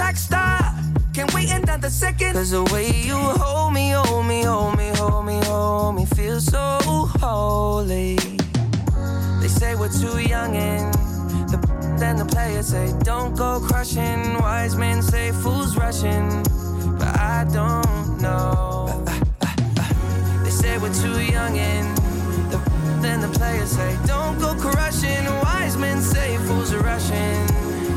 track 0.00 0.16
star. 0.16 0.58
Can't 1.12 1.32
wait 1.34 1.50
another 1.50 1.90
second. 1.90 2.32
Cause 2.32 2.52
the 2.52 2.64
way 2.72 2.86
you 3.08 3.18
hold 3.42 3.74
me, 3.74 3.90
hold 3.90 4.26
me, 4.26 4.42
hold 4.42 4.78
me, 4.78 4.88
hold 4.94 5.26
me, 5.26 5.38
hold 5.44 5.94
me, 5.96 6.06
feel 6.06 6.40
so 6.40 6.78
holy. 7.20 8.16
They 9.40 9.48
say 9.48 9.74
we're 9.74 9.92
too 10.02 10.18
young 10.20 10.56
and 10.56 10.94
the 11.52 11.58
then 11.98 12.16
the 12.16 12.24
players 12.24 12.68
say 12.68 12.94
don't 13.04 13.36
go 13.36 13.60
crushing. 13.60 14.20
Wise 14.40 14.74
men 14.74 15.02
say 15.02 15.32
fools 15.32 15.76
rushing, 15.76 16.28
but 16.98 17.12
I 17.36 17.46
don't 17.52 18.22
know. 18.22 19.04
They 20.44 20.54
say 20.62 20.78
we're 20.78 20.94
too 20.94 21.20
young 21.20 21.58
and 21.58 21.86
the 22.50 22.58
then 23.02 23.20
the 23.20 23.32
players 23.38 23.72
say 23.78 23.98
don't 24.06 24.38
go 24.38 24.54
crushing. 24.54 25.24
Wise 25.44 25.76
men 25.76 26.00
say 26.00 26.38
fools 26.46 26.72
are 26.72 26.84
rushing, 26.92 27.40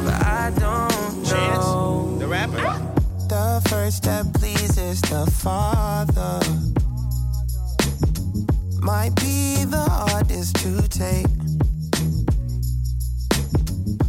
but 0.03 0.13
I 0.13 0.51
don't 0.51 1.23
know. 1.23 1.29
Chance, 1.29 2.19
the 2.19 2.27
rapper. 2.27 2.59
Ah. 2.59 2.79
The 3.29 3.61
first 3.69 3.97
step 3.97 4.25
pleases 4.33 5.01
the 5.01 5.29
Father. 5.43 6.39
Might 8.81 9.15
be 9.15 9.63
the 9.65 9.85
hardest 9.89 10.55
to 10.57 10.87
take. 10.89 11.27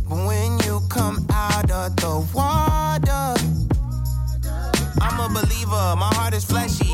But 0.09 0.27
when 0.27 0.59
you 0.67 0.81
come 0.89 1.27
out 1.31 1.71
of 1.71 1.97
the 1.97 2.15
water, 2.35 3.35
I'm 5.01 5.21
a 5.21 5.29
believer, 5.29 5.97
my 5.97 6.11
heart 6.15 6.35
is 6.35 6.45
fleshy. 6.45 6.94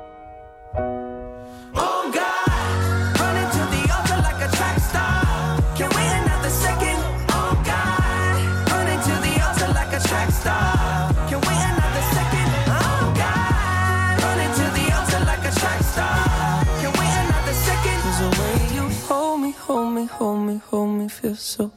Feel 21.21 21.35
so 21.35 21.71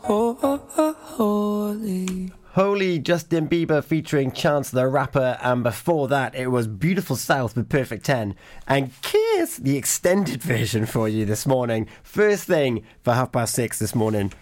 holy. 1.19 2.33
Holy 2.53 2.99
Justin 2.99 3.47
Bieber 3.47 3.85
featuring 3.85 4.33
Chance 4.33 4.71
the 4.71 4.89
Rapper, 4.89 5.39
and 5.43 5.63
before 5.63 6.09
that 6.09 6.35
it 6.35 6.47
was 6.47 6.67
Beautiful 6.67 7.15
South 7.17 7.55
with 7.55 7.69
Perfect 7.69 8.07
10 8.07 8.35
and 8.67 8.91
Kiss, 9.03 9.59
the 9.59 9.77
extended 9.77 10.43
version 10.55 10.87
for 10.87 11.11
you 11.11 11.27
this 11.27 11.47
morning. 11.47 11.87
First 12.03 12.45
thing 12.45 12.85
for 13.03 13.13
half 13.13 13.33
past 13.33 13.55
six 13.55 13.79
this 13.79 13.95
morning. 13.95 14.33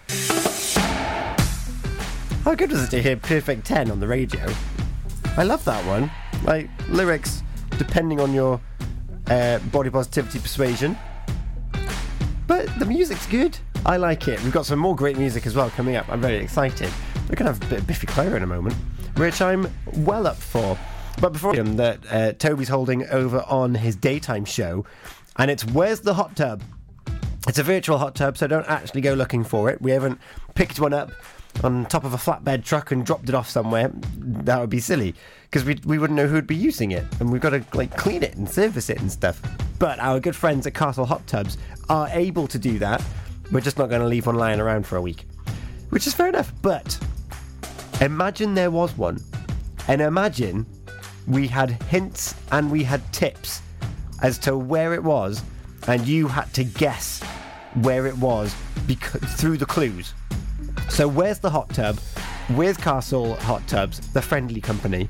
How 2.45 2.55
good 2.55 2.71
was 2.71 2.85
it 2.85 2.91
to 2.91 3.03
hear 3.03 3.17
Perfect 3.17 3.67
10 3.67 3.91
on 3.91 3.99
the 3.99 4.07
radio? 4.07 4.47
I 5.37 5.43
love 5.43 5.65
that 5.65 5.85
one. 5.85 6.13
Like, 6.45 6.71
lyrics, 6.89 7.43
depending 7.77 8.21
on 8.21 8.33
your 8.33 8.61
uh, 9.27 9.59
body 9.59 9.91
positivity 9.91 10.39
persuasion. 10.39 10.97
But 12.47 12.69
the 12.79 12.87
music's 12.87 13.27
good. 13.27 13.59
I 13.85 13.97
like 13.97 14.29
it. 14.29 14.41
We've 14.43 14.53
got 14.53 14.65
some 14.65 14.79
more 14.79 14.95
great 14.95 15.19
music 15.19 15.45
as 15.47 15.57
well 15.57 15.69
coming 15.71 15.97
up. 15.97 16.09
I'm 16.09 16.21
very 16.21 16.37
excited. 16.37 16.89
We're 17.29 17.35
going 17.35 17.47
to 17.47 17.53
have 17.53 17.63
a 17.63 17.67
bit 17.67 17.81
of 17.81 17.87
Biffy 17.87 18.07
Clyro 18.07 18.37
in 18.37 18.43
a 18.43 18.47
moment, 18.47 18.77
which 19.17 19.43
I'm 19.43 19.69
well 19.97 20.27
up 20.27 20.37
for. 20.37 20.79
But 21.21 21.33
before 21.33 21.55
him, 21.55 21.77
that 21.77 21.99
uh, 22.11 22.33
Toby's 22.33 22.69
holding 22.69 23.09
over 23.09 23.45
on 23.49 23.75
his 23.75 23.97
daytime 23.97 24.45
show, 24.45 24.85
and 25.37 25.51
it's 25.51 25.65
Where's 25.65 26.01
the 26.01 26.15
Hot 26.15 26.37
Tub? 26.37 26.63
It's 27.49 27.59
a 27.59 27.65
virtual 27.65 27.99
hot 27.99 28.15
tub, 28.15 28.39
so 28.39 28.47
don't 28.47 28.69
actually 28.69 29.01
go 29.01 29.15
looking 29.15 29.43
for 29.43 29.69
it. 29.69 29.83
We 29.83 29.91
haven't 29.91 30.21
picked 30.55 30.79
one 30.79 30.93
up 30.93 31.11
on 31.65 31.87
top 31.87 32.05
of 32.05 32.15
a 32.15 32.17
flatbed 32.17 32.65
truck 32.65 32.93
and 32.93 33.05
dropped 33.05 33.29
it 33.29 33.35
off 33.35 33.51
somewhere. 33.51 33.91
That 34.17 34.61
would 34.61 34.71
be 34.71 34.79
silly 34.79 35.17
because 35.43 35.65
we 35.65 35.81
we 35.85 35.99
wouldn't 35.99 36.17
know 36.17 36.29
who'd 36.29 36.47
be 36.47 36.55
using 36.55 36.93
it, 36.93 37.05
and 37.19 37.33
we've 37.33 37.43
got 37.43 37.51
to 37.51 37.65
like 37.75 37.97
clean 37.97 38.23
it 38.23 38.37
and 38.37 38.49
service 38.49 38.89
it 38.91 39.01
and 39.01 39.11
stuff. 39.11 39.43
But 39.81 39.99
our 39.99 40.21
good 40.21 40.37
friends 40.37 40.69
at 40.69 40.75
Castle 40.75 41.05
Hot 41.05 41.27
Tubs 41.27 41.59
are 41.89 42.09
able 42.13 42.47
to 42.47 42.61
do 42.61 42.79
that. 42.79 43.03
We're 43.53 43.61
just 43.61 43.77
not 43.77 43.91
going 43.91 44.01
to 44.01 44.09
leave 44.09 44.27
one 44.27 44.37
lying 44.37 44.61
around 44.61 44.87
for 44.87 44.97
a 44.97 45.03
week, 45.03 45.27
which 45.91 46.07
is 46.07 46.15
fair 46.15 46.29
enough. 46.29 46.51
But 46.63 46.99
imagine 48.01 48.55
there 48.55 48.71
was 48.71 48.97
one, 48.97 49.23
and 49.89 50.01
imagine 50.01 50.65
we 51.27 51.47
had 51.47 51.71
hints 51.85 52.35
and 52.51 52.71
we 52.71 52.83
had 52.83 53.13
tips 53.13 53.61
as 54.23 54.39
to 54.39 54.57
where 54.57 54.95
it 54.95 55.05
was, 55.05 55.43
and 55.87 56.07
you 56.07 56.29
had 56.29 56.53
to 56.55 56.65
guess 56.65 57.23
where 57.83 58.07
it 58.07 58.17
was 58.17 58.55
because, 58.87 59.21
through 59.35 59.59
the 59.59 59.67
clues. 59.67 60.15
So, 60.89 61.07
where's 61.07 61.39
the 61.39 61.51
hot 61.51 61.69
tub? 61.71 61.99
With 62.57 62.81
Castle 62.81 63.35
Hot 63.35 63.67
Tubs, 63.69 64.01
the 64.13 64.23
friendly 64.23 64.61
company. 64.61 65.09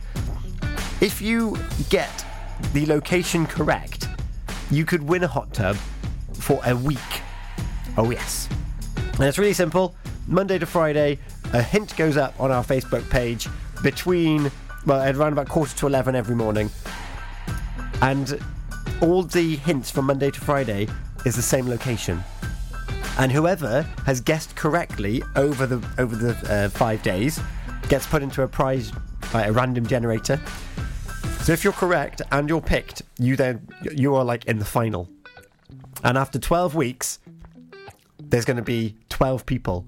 If 1.01 1.23
you 1.23 1.57
get 1.91 2.25
the 2.73 2.87
location 2.87 3.47
correct, 3.47 4.09
you 4.71 4.85
could 4.85 5.03
win 5.03 5.23
a 5.23 5.29
hot 5.29 5.53
tub 5.55 5.77
for 6.35 6.61
a 6.65 6.77
week. 6.77 6.99
Oh, 7.97 8.11
yes. 8.11 8.49
And 8.97 9.25
it's 9.25 9.39
really 9.39 9.53
simple. 9.53 9.95
Monday 10.27 10.59
to 10.59 10.67
Friday, 10.67 11.19
a 11.53 11.63
hint 11.63 11.97
goes 11.97 12.17
up 12.17 12.39
on 12.41 12.51
our 12.51 12.65
Facebook 12.65 13.09
page 13.11 13.49
between, 13.83 14.51
well, 14.87 15.01
at 15.01 15.17
around 15.17 15.33
about 15.33 15.49
quarter 15.49 15.77
to 15.77 15.87
11 15.87 16.15
every 16.15 16.37
morning. 16.37 16.71
And 18.01 18.41
all 19.01 19.23
the 19.23 19.57
hints 19.57 19.91
from 19.91 20.07
Monday 20.07 20.31
to 20.31 20.41
Friday 20.41 20.89
is 21.25 21.37
the 21.37 21.43
same 21.43 21.69
location. 21.69 22.23
And 23.19 23.31
whoever 23.31 23.83
has 24.07 24.21
guessed 24.21 24.57
correctly 24.57 25.23
over 25.37 25.67
the 25.67 25.87
over 25.99 26.17
the 26.17 26.31
uh, 26.53 26.69
five 26.71 27.03
days 27.03 27.41
gets 27.89 28.07
put 28.07 28.23
into 28.23 28.43
a 28.43 28.49
prize, 28.49 28.91
by 29.33 29.45
a 29.45 29.53
random 29.53 29.87
generator. 29.87 30.41
So 31.43 31.53
if 31.53 31.63
you're 31.63 31.73
correct 31.75 32.23
and 32.31 32.49
you're 32.49 32.63
picked, 32.63 33.03
you 33.19 33.37
then 33.37 33.69
you 33.83 34.15
are 34.15 34.25
like 34.25 34.47
in 34.47 34.59
the 34.59 34.65
final. 34.65 35.09
And 36.05 36.17
after 36.17 36.39
12 36.39 36.75
weeks, 36.75 37.19
there's 38.33 38.47
going 38.47 38.57
to 38.57 38.63
be 38.63 38.97
12 39.11 39.45
people, 39.45 39.85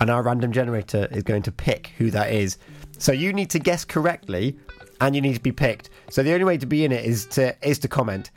and 0.00 0.10
our 0.10 0.20
random 0.20 0.50
generator 0.50 1.06
is 1.12 1.22
going 1.22 1.42
to 1.42 1.52
pick 1.52 1.92
who 1.98 2.10
that 2.10 2.32
is. 2.32 2.58
So 2.98 3.12
you 3.12 3.32
need 3.32 3.48
to 3.50 3.60
guess 3.60 3.84
correctly, 3.84 4.58
and 5.00 5.14
you 5.14 5.20
need 5.22 5.34
to 5.34 5.40
be 5.40 5.52
picked. 5.52 5.90
So 6.10 6.24
the 6.24 6.32
only 6.32 6.44
way 6.44 6.58
to 6.58 6.66
be 6.66 6.84
in 6.84 6.90
it 6.90 7.04
is 7.04 7.26
to 7.26 7.54
is 7.66 7.78
to 7.78 7.88
comment. 7.88 8.32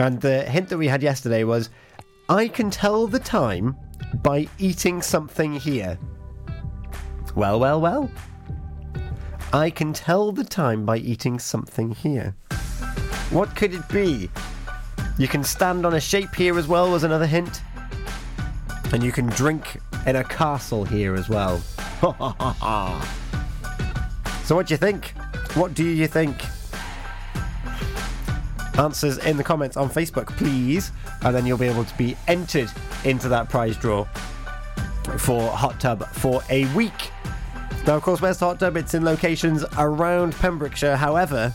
And 0.00 0.20
the 0.20 0.42
hint 0.42 0.68
that 0.68 0.78
we 0.78 0.88
had 0.88 1.00
yesterday 1.00 1.44
was, 1.44 1.70
I 2.28 2.48
can 2.48 2.70
tell 2.70 3.06
the 3.06 3.20
time 3.20 3.76
by 4.16 4.48
eating 4.58 5.00
something 5.00 5.52
here. 5.54 5.96
Well, 7.36 7.60
well, 7.60 7.80
well. 7.80 8.10
I 9.52 9.70
can 9.70 9.92
tell 9.92 10.32
the 10.32 10.44
time 10.44 10.84
by 10.84 10.96
eating 10.96 11.38
something 11.38 11.92
here. 11.92 12.34
What 13.30 13.54
could 13.54 13.74
it 13.74 13.88
be? 13.90 14.28
You 15.18 15.28
can 15.28 15.44
stand 15.44 15.86
on 15.86 15.94
a 15.94 16.00
shape 16.00 16.34
here 16.34 16.58
as 16.58 16.66
well, 16.66 16.90
was 16.90 17.04
another 17.04 17.26
hint. 17.26 17.62
And 18.92 19.02
you 19.02 19.10
can 19.12 19.26
drink 19.26 19.80
in 20.06 20.16
a 20.16 20.24
castle 20.24 20.84
here 20.84 21.14
as 21.14 21.28
well. 21.28 21.58
so, 24.44 24.54
what 24.54 24.66
do 24.66 24.74
you 24.74 24.78
think? 24.78 25.14
What 25.54 25.74
do 25.74 25.84
you 25.84 26.06
think? 26.06 26.36
Answers 28.78 29.18
in 29.18 29.36
the 29.36 29.44
comments 29.44 29.76
on 29.76 29.90
Facebook, 29.90 30.28
please, 30.36 30.92
and 31.22 31.34
then 31.34 31.44
you'll 31.46 31.58
be 31.58 31.68
able 31.68 31.84
to 31.84 31.98
be 31.98 32.16
entered 32.26 32.70
into 33.04 33.28
that 33.28 33.48
prize 33.50 33.76
draw 33.76 34.04
for 35.18 35.50
Hot 35.50 35.78
Tub 35.78 36.06
for 36.08 36.42
a 36.50 36.64
week. 36.74 37.10
Now, 37.86 37.96
of 37.96 38.02
course, 38.02 38.20
where's 38.20 38.38
the 38.38 38.46
Hot 38.46 38.60
Tub? 38.60 38.76
It's 38.76 38.94
in 38.94 39.04
locations 39.04 39.64
around 39.76 40.34
Pembrokeshire. 40.34 40.96
However, 40.96 41.52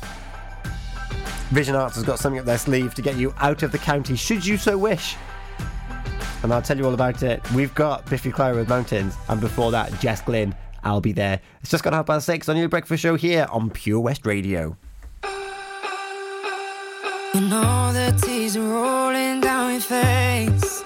Vision 1.52 1.76
Arts 1.76 1.95
has 1.95 2.04
got 2.04 2.19
something 2.19 2.39
up 2.39 2.45
their 2.45 2.58
sleeve 2.58 2.93
to 2.95 3.02
get 3.02 3.15
you 3.15 3.34
out 3.38 3.63
of 3.63 3.71
the 3.71 3.78
county, 3.78 4.15
should 4.15 4.45
you 4.45 4.58
so 4.58 4.78
wish. 4.78 5.15
And 6.47 6.53
I'll 6.53 6.62
tell 6.62 6.77
you 6.77 6.86
all 6.86 6.93
about 6.93 7.23
it. 7.23 7.41
We've 7.51 7.75
got 7.75 8.05
Biffy 8.05 8.31
Clyro 8.31 8.55
with 8.55 8.69
Mountains, 8.69 9.17
and 9.27 9.41
before 9.41 9.69
that, 9.71 9.91
Jess 9.99 10.21
Glynne. 10.21 10.55
I'll 10.81 11.01
be 11.01 11.12
there. 11.12 11.41
It's 11.60 11.69
just 11.69 11.83
got 11.83 11.91
half 11.91 12.05
past 12.05 12.25
six 12.25 12.47
on 12.47 12.55
your 12.55 12.69
breakfast 12.69 13.03
show 13.03 13.15
here 13.15 13.47
on 13.51 13.69
Pure 13.69 13.99
West 13.99 14.25
Radio. 14.25 14.77
You 17.33 17.41
know 17.41 17.91
the 17.91 18.17
tears 18.23 18.55
are 18.55 18.62
rolling 18.62 19.41
down 19.41 19.73
your 19.73 19.81
face. 19.81 20.86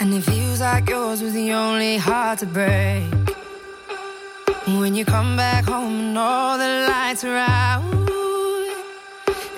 And 0.00 0.14
it 0.14 0.22
feels 0.22 0.62
like 0.62 0.88
yours 0.88 1.20
was 1.20 1.34
the 1.34 1.52
only 1.52 1.98
heart 1.98 2.38
to 2.38 2.46
break. 2.46 3.04
When 4.80 4.94
you 4.94 5.04
come 5.04 5.36
back 5.36 5.66
home 5.66 6.00
and 6.00 6.16
all 6.16 6.56
the 6.56 6.88
lights 6.88 7.22
are 7.22 7.36
out. 7.36 7.84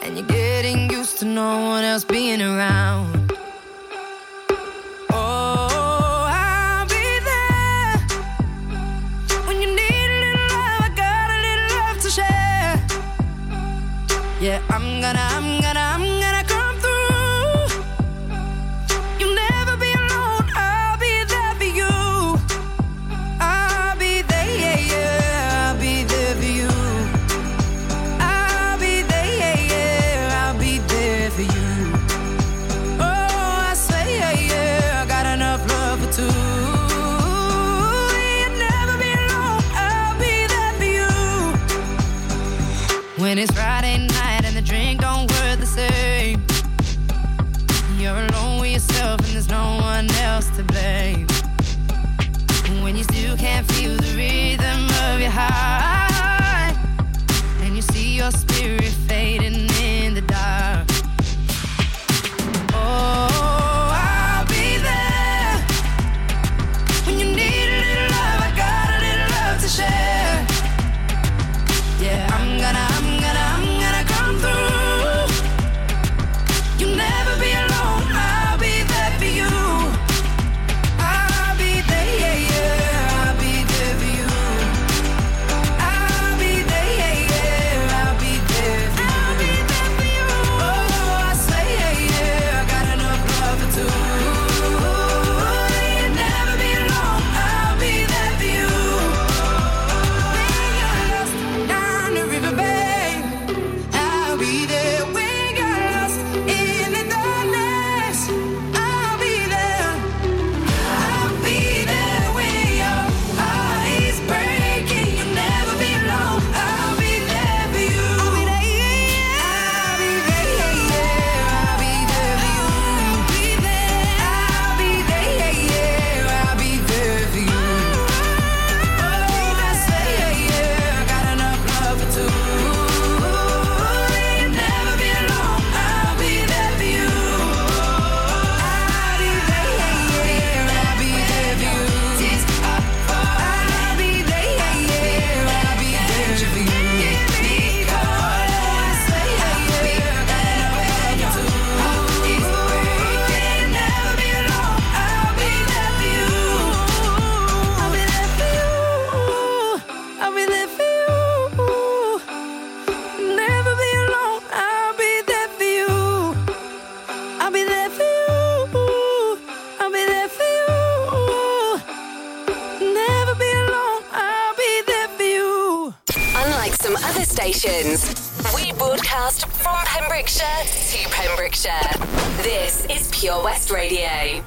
And 0.02 0.18
you're 0.18 0.26
getting 0.26 0.90
used 0.90 1.18
to 1.18 1.26
no 1.26 1.60
one 1.60 1.84
else 1.84 2.02
being 2.02 2.42
around. 2.42 3.23
Yeah, 14.44 14.60
I'm 14.68 15.00
gonna, 15.00 15.33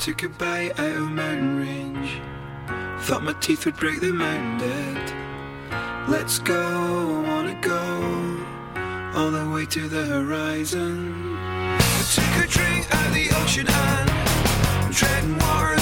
Took 0.07 0.23
a 0.23 0.29
bite 0.29 0.79
out 0.79 0.95
of 0.95 1.11
mountain 1.11 1.57
range. 1.57 2.21
Thought 3.01 3.23
my 3.23 3.33
teeth 3.41 3.65
would 3.65 3.75
break 3.75 3.99
the 3.99 4.13
mountain 4.13 4.57
dead. 4.57 6.07
Let's 6.07 6.39
go, 6.39 6.55
I 6.55 7.27
wanna 7.27 7.59
go 7.59 8.39
all 9.19 9.31
the 9.31 9.49
way 9.53 9.65
to 9.65 9.89
the 9.89 10.05
horizon. 10.05 11.35
Take 12.15 12.37
a 12.41 12.47
drink 12.47 12.87
at 12.89 13.13
the 13.13 13.35
ocean 13.35 13.67
and 13.67 14.95
treading 14.95 15.37
water 15.39 15.76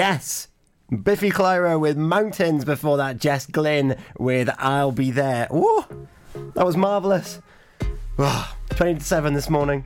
Yes. 0.00 0.48
Biffy 0.90 1.30
Clyro 1.30 1.78
with 1.78 1.98
Mountains 1.98 2.64
before 2.64 2.96
that. 2.96 3.18
Jess 3.18 3.44
Glynne 3.44 3.98
with 4.18 4.48
I'll 4.56 4.92
Be 4.92 5.10
There. 5.10 5.46
Woo! 5.50 5.84
That 6.54 6.64
was 6.64 6.74
marvellous. 6.74 7.42
Ah, 8.18 8.56
20 8.70 9.00
to 9.00 9.04
7 9.04 9.34
this 9.34 9.50
morning. 9.50 9.84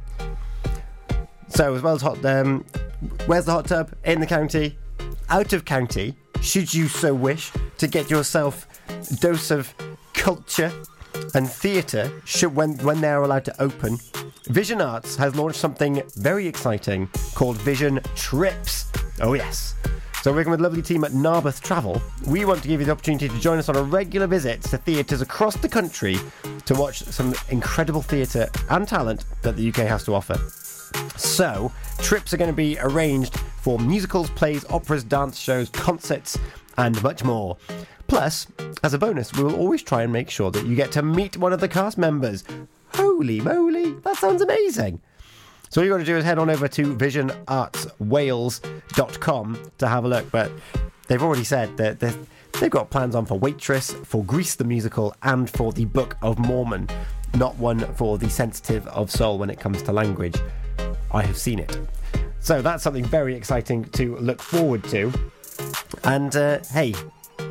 So, 1.49 1.75
as 1.75 1.83
well 1.83 1.97
as 1.97 2.03
hot, 2.03 2.25
um, 2.25 2.65
where's 3.27 3.47
the 3.47 3.51
hot 3.51 3.67
tub? 3.67 3.93
In 4.05 4.21
the 4.21 4.27
county. 4.27 4.79
Out 5.31 5.53
of 5.53 5.65
county, 5.65 6.15
should 6.41 6.73
you 6.73 6.87
so 6.87 7.13
wish 7.13 7.51
to 7.79 7.89
get 7.89 8.09
yourself 8.09 8.69
a 8.89 9.17
dose 9.17 9.51
of 9.51 9.75
culture 10.13 10.73
and 11.35 11.51
theatre 11.51 12.09
should 12.25 12.55
when, 12.55 12.79
when 12.85 13.01
they're 13.01 13.25
allowed 13.25 13.47
to 13.47 13.63
open. 13.63 13.99
Vision 14.45 14.81
Arts 14.81 15.17
has 15.17 15.35
launched 15.35 15.59
something 15.59 16.05
very 16.15 16.47
exciting 16.47 17.09
called 17.35 17.57
Vision 17.57 17.99
Trips. 18.15 18.93
Oh, 19.21 19.33
yes. 19.33 19.75
So, 20.25 20.33
working 20.33 20.53
with 20.53 20.63
lovely 20.63 20.81
team 20.81 21.05
at 21.05 21.13
Narberth 21.13 21.61
Travel, 21.61 22.01
we 22.27 22.47
want 22.47 22.63
to 22.63 22.69
give 22.69 22.81
you 22.81 22.87
the 22.87 22.93
opportunity 22.93 23.29
to 23.29 23.41
join 23.41 23.59
us 23.59 23.69
on 23.69 23.77
a 23.77 23.83
regular 23.83 24.27
visit 24.27 24.63
to 24.63 24.79
theatres 24.79 25.21
across 25.21 25.55
the 25.55 25.69
country 25.69 26.17
to 26.65 26.75
watch 26.75 27.01
some 27.01 27.35
incredible 27.51 28.01
theatre 28.01 28.49
and 28.71 28.89
talent 28.89 29.27
that 29.43 29.55
the 29.55 29.69
UK 29.69 29.87
has 29.87 30.03
to 30.05 30.15
offer. 30.15 30.39
So, 31.19 31.71
trips 31.99 32.33
are 32.33 32.39
going 32.39 32.49
to 32.49 32.57
be 32.57 32.79
arranged 32.79 33.39
for 33.61 33.79
musicals, 33.79 34.31
plays, 34.31 34.65
operas, 34.71 35.05
dance 35.05 35.39
shows, 35.39 35.69
concerts, 35.69 36.39
and 36.79 37.03
much 37.03 37.23
more. 37.23 37.59
Plus, 38.07 38.47
as 38.83 38.95
a 38.95 38.99
bonus, 38.99 39.35
we 39.35 39.45
will 39.45 39.57
always 39.57 39.83
try 39.83 40.05
and 40.05 40.11
make 40.11 40.31
sure 40.31 40.51
that 40.53 40.65
you 40.65 40.75
get 40.75 40.91
to 40.93 41.03
meet 41.03 41.37
one 41.37 41.53
of 41.53 41.61
the 41.61 41.69
cast 41.69 41.99
members. 41.99 42.45
Holy 42.95 43.43
moly, 43.43 43.93
that 43.93 44.17
sounds 44.17 44.41
amazing! 44.41 45.03
So 45.75 45.81
all 45.81 45.87
you 45.87 45.91
got 45.91 45.99
to 45.99 46.05
do 46.05 46.17
is 46.17 46.23
head 46.23 46.39
on 46.39 46.51
over 46.51 46.69
to 46.69 46.95
visionartswales.com 46.95 49.59
to 49.79 49.89
have 49.89 50.05
a 50.05 50.09
look. 50.09 50.31
But 50.31 50.53
they've 51.09 51.21
already 51.21 51.43
said 51.43 51.77
that 51.79 51.99
they've 51.99 52.71
got 52.71 52.91
plans 52.91 53.17
on 53.17 53.27
for 53.27 53.41
Waitress, 53.41 53.93
for 54.05 54.23
Grease 54.23 54.55
the 54.55 54.63
musical, 54.63 55.17
and 55.25 55.51
for 55.51 55.73
the 55.73 55.87
Book 55.87 56.17
of 56.23 56.39
Mormon. 56.39 56.89
Not 57.37 57.57
one 57.57 57.81
for 57.97 58.19
the 58.19 58.31
sensitive 58.31 58.87
of 58.87 59.11
soul 59.11 59.37
when 59.37 59.51
it 59.51 59.59
comes 59.59 59.83
to 59.83 59.91
language. 59.91 60.37
I 61.11 61.23
have 61.23 61.37
seen 61.37 61.59
it. 61.59 61.77
So 62.39 62.63
that's 62.63 62.85
something 62.85 63.05
very 63.05 63.35
exciting 63.35 63.83
to 63.87 64.17
look 64.19 64.41
forward 64.41 64.85
to. 64.85 65.13
And 66.05 66.37
uh, 66.37 66.61
hey, 66.71 66.93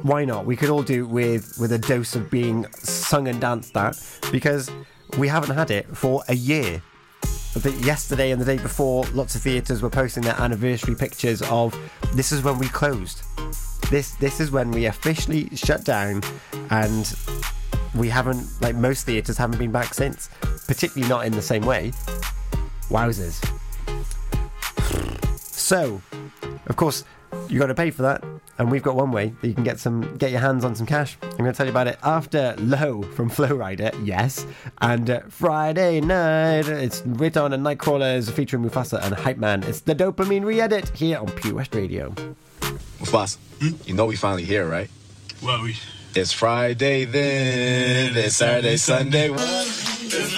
why 0.04 0.24
not? 0.24 0.46
We 0.46 0.56
could 0.56 0.70
all 0.70 0.84
do 0.84 1.06
with 1.06 1.58
with 1.60 1.74
a 1.74 1.78
dose 1.78 2.16
of 2.16 2.32
being 2.32 2.66
sung 2.72 3.28
and 3.28 3.42
danced 3.42 3.76
at 3.76 4.02
because 4.32 4.72
we 5.18 5.28
haven't 5.28 5.54
had 5.54 5.72
it 5.72 5.98
for 5.98 6.24
a 6.30 6.36
year. 6.36 6.82
I 7.56 7.60
think 7.60 7.86
yesterday 7.86 8.32
and 8.32 8.41
the 8.41 8.45
day 8.45 8.58
before, 8.58 9.06
lots 9.14 9.36
of 9.36 9.43
theatres 9.43 9.84
were 9.84 9.89
posting 9.89 10.24
their 10.24 10.39
anniversary 10.39 10.95
pictures 10.95 11.43
of 11.43 11.78
this 12.16 12.32
is 12.32 12.41
when 12.41 12.58
we 12.58 12.68
closed. 12.68 13.22
This 13.91 14.16
this 14.16 14.39
is 14.39 14.49
when 14.49 14.72
we 14.72 14.86
officially 14.88 15.49
shut 15.56 15.84
down, 15.84 16.24
and 16.72 17.16
we 17.93 18.10
haven't 18.10 18.47
like 18.60 18.76
most 18.76 19.06
theatres 19.06 19.38
haven't 19.38 19.60
been 19.60 19.72
back 19.72 19.93
since. 19.93 20.30
Particularly 20.68 21.08
not 21.08 21.28
in 21.28 21.34
the 21.34 21.43
same 21.43 21.64
way. 21.64 21.91
Wowzers. 22.89 23.39
So, 25.38 26.01
of 26.66 26.76
course, 26.76 27.04
you 27.50 27.60
got 27.60 27.68
to 27.68 27.76
pay 27.76 27.92
for 27.92 28.02
that. 28.04 28.24
And 28.60 28.70
we've 28.70 28.84
got 28.84 28.96
one 28.96 29.12
way 29.12 29.34
that 29.42 29.48
you 29.48 29.54
can 29.54 29.64
get 29.64 29.80
some, 29.80 30.16
get 30.18 30.30
your 30.32 30.40
hands 30.40 30.64
on 30.64 30.76
some 30.76 30.86
cash. 30.86 31.18
I'm 31.24 31.38
going 31.38 31.52
to 31.52 31.54
tell 31.54 31.66
you 31.66 31.72
about 31.72 31.88
it 31.88 31.98
after 32.04 32.56
Low 32.60 33.02
from 33.02 33.30
Flo 33.30 33.48
Rida, 33.48 33.94
yes, 34.06 34.46
and 34.80 35.10
uh, 35.10 35.22
Friday 35.28 36.02
night. 36.02 36.68
It's 36.68 37.02
Riton 37.02 37.54
and 37.54 37.66
Nightcrawlers 37.66 38.32
featuring 38.32 38.64
Mufasa 38.64 39.02
and 39.04 39.16
Hype 39.16 39.38
Man. 39.38 39.64
It's 39.64 39.82
the 39.82 39.96
Dopamine 39.96 40.46
Re-edit 40.46 40.90
here 40.90 41.18
on 41.18 41.28
Pure 41.32 41.56
West 41.56 41.74
Radio. 41.74 42.12
Mufasa, 43.00 43.38
you 43.88 43.94
know 43.96 44.06
we 44.06 44.16
finally 44.16 44.46
here, 44.46 44.70
right? 44.70 44.90
Well, 45.42 45.64
we. 45.64 45.76
It's 46.16 46.32
Friday 46.32 47.06
then, 47.06 48.16
it's 48.16 48.36
Saturday, 48.36 48.78
Sunday. 48.78 49.32
It's 49.32 50.30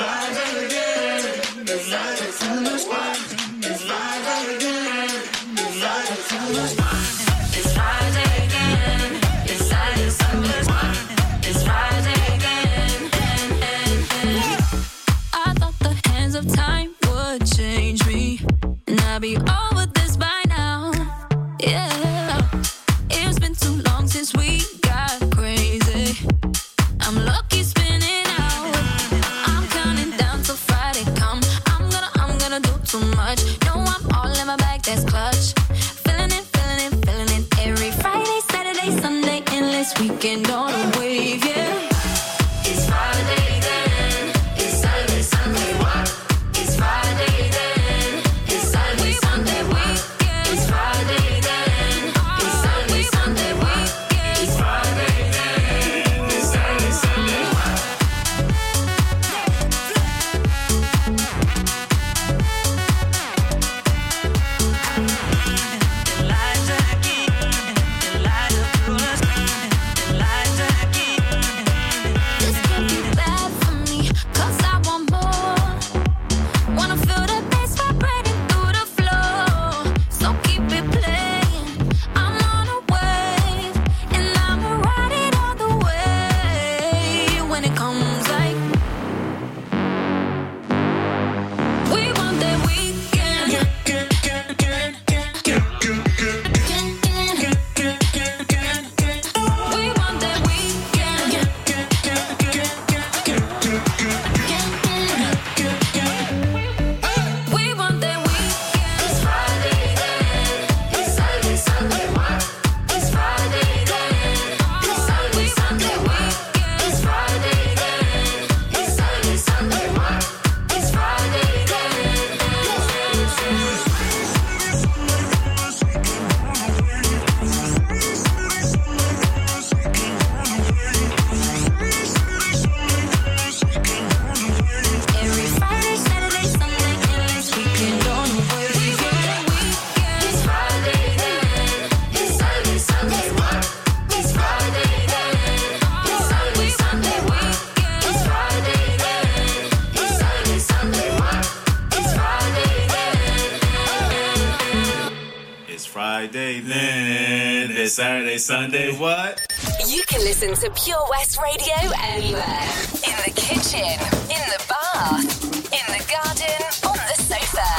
listen 160.55 160.73
to 160.73 160.81
Pure 160.83 161.05
West 161.09 161.37
Radio 161.41 161.91
anywhere. 162.01 162.69
In 163.03 163.15
the 163.25 163.31
kitchen, 163.35 163.99
in 164.31 164.43
the 164.53 164.63
bath, 164.69 165.43
in 165.73 165.85
the 165.91 165.99
garden, 166.09 166.61
on 166.87 166.95
the 166.95 167.15
sofa, 167.21 167.69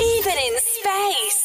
even 0.00 0.36
in 0.38 0.54
space. 0.60 1.42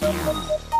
Come 0.00 0.75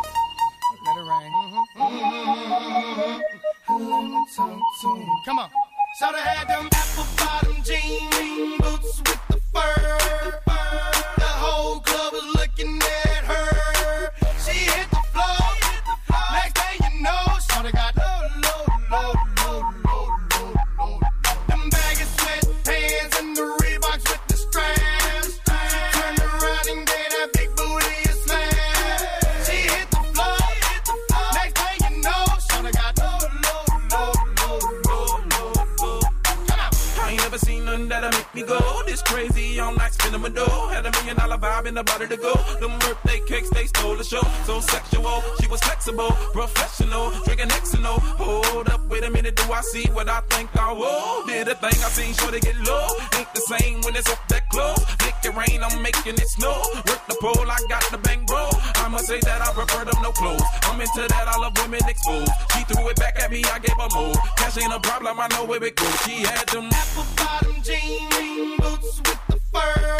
in 41.76 41.84
the 41.84 41.92
body 41.92 42.06
to 42.08 42.16
go. 42.16 42.32
Them 42.60 42.78
birthday 42.78 43.20
cakes, 43.26 43.50
they 43.50 43.66
stole 43.66 43.96
the 43.96 44.04
show. 44.04 44.22
So 44.44 44.60
sexual, 44.60 45.22
she 45.40 45.46
was 45.48 45.60
flexible, 45.60 46.10
professional, 46.32 47.10
drinking 47.24 47.48
Xano. 47.48 47.98
Hold 48.16 48.68
up, 48.70 48.86
wait 48.88 49.04
a 49.04 49.10
minute, 49.10 49.36
do 49.36 49.52
I 49.52 49.60
see 49.60 49.86
what 49.92 50.08
I 50.08 50.20
think 50.30 50.48
I 50.56 50.72
will? 50.72 51.26
Did 51.26 51.48
a 51.48 51.54
thing 51.54 51.76
I 51.84 51.88
seen, 51.92 52.14
sure 52.14 52.30
to 52.30 52.40
get 52.40 52.56
low. 52.64 52.86
Ain't 53.18 53.32
the 53.34 53.40
same 53.52 53.80
when 53.82 53.94
it's 53.94 54.10
up 54.10 54.20
that 54.28 54.48
close. 54.48 54.80
Make 55.04 55.20
it 55.24 55.34
rain, 55.36 55.60
I'm 55.62 55.82
making 55.82 56.14
it 56.14 56.28
snow. 56.28 56.56
Work 56.88 57.02
the 57.08 57.16
pole, 57.20 57.50
I 57.50 57.58
got 57.68 57.84
the 57.90 57.98
bang 57.98 58.24
bro. 58.24 58.48
I 58.76 58.88
must 58.88 59.06
say 59.06 59.20
that 59.20 59.42
I 59.42 59.52
prefer 59.52 59.84
them 59.84 60.00
no 60.02 60.12
clothes. 60.12 60.42
I'm 60.64 60.80
into 60.80 61.04
that, 61.08 61.28
I 61.28 61.36
love 61.38 61.52
women 61.60 61.80
exposed. 61.86 62.32
She 62.52 62.64
threw 62.64 62.88
it 62.88 62.96
back 62.96 63.20
at 63.20 63.30
me, 63.30 63.42
I 63.52 63.58
gave 63.58 63.76
her 63.76 63.90
more. 63.92 64.14
Cash 64.38 64.56
ain't 64.62 64.72
a 64.72 64.80
problem, 64.80 65.20
I 65.20 65.28
know 65.28 65.44
where 65.44 65.62
it 65.62 65.76
goes. 65.76 65.96
She 66.04 66.24
had 66.24 66.48
them 66.48 66.70
apple 66.72 67.06
bottom 67.16 67.60
jean 67.62 68.56
boots 68.56 68.96
with 69.04 69.20
the 69.28 69.38
fur. 69.52 69.95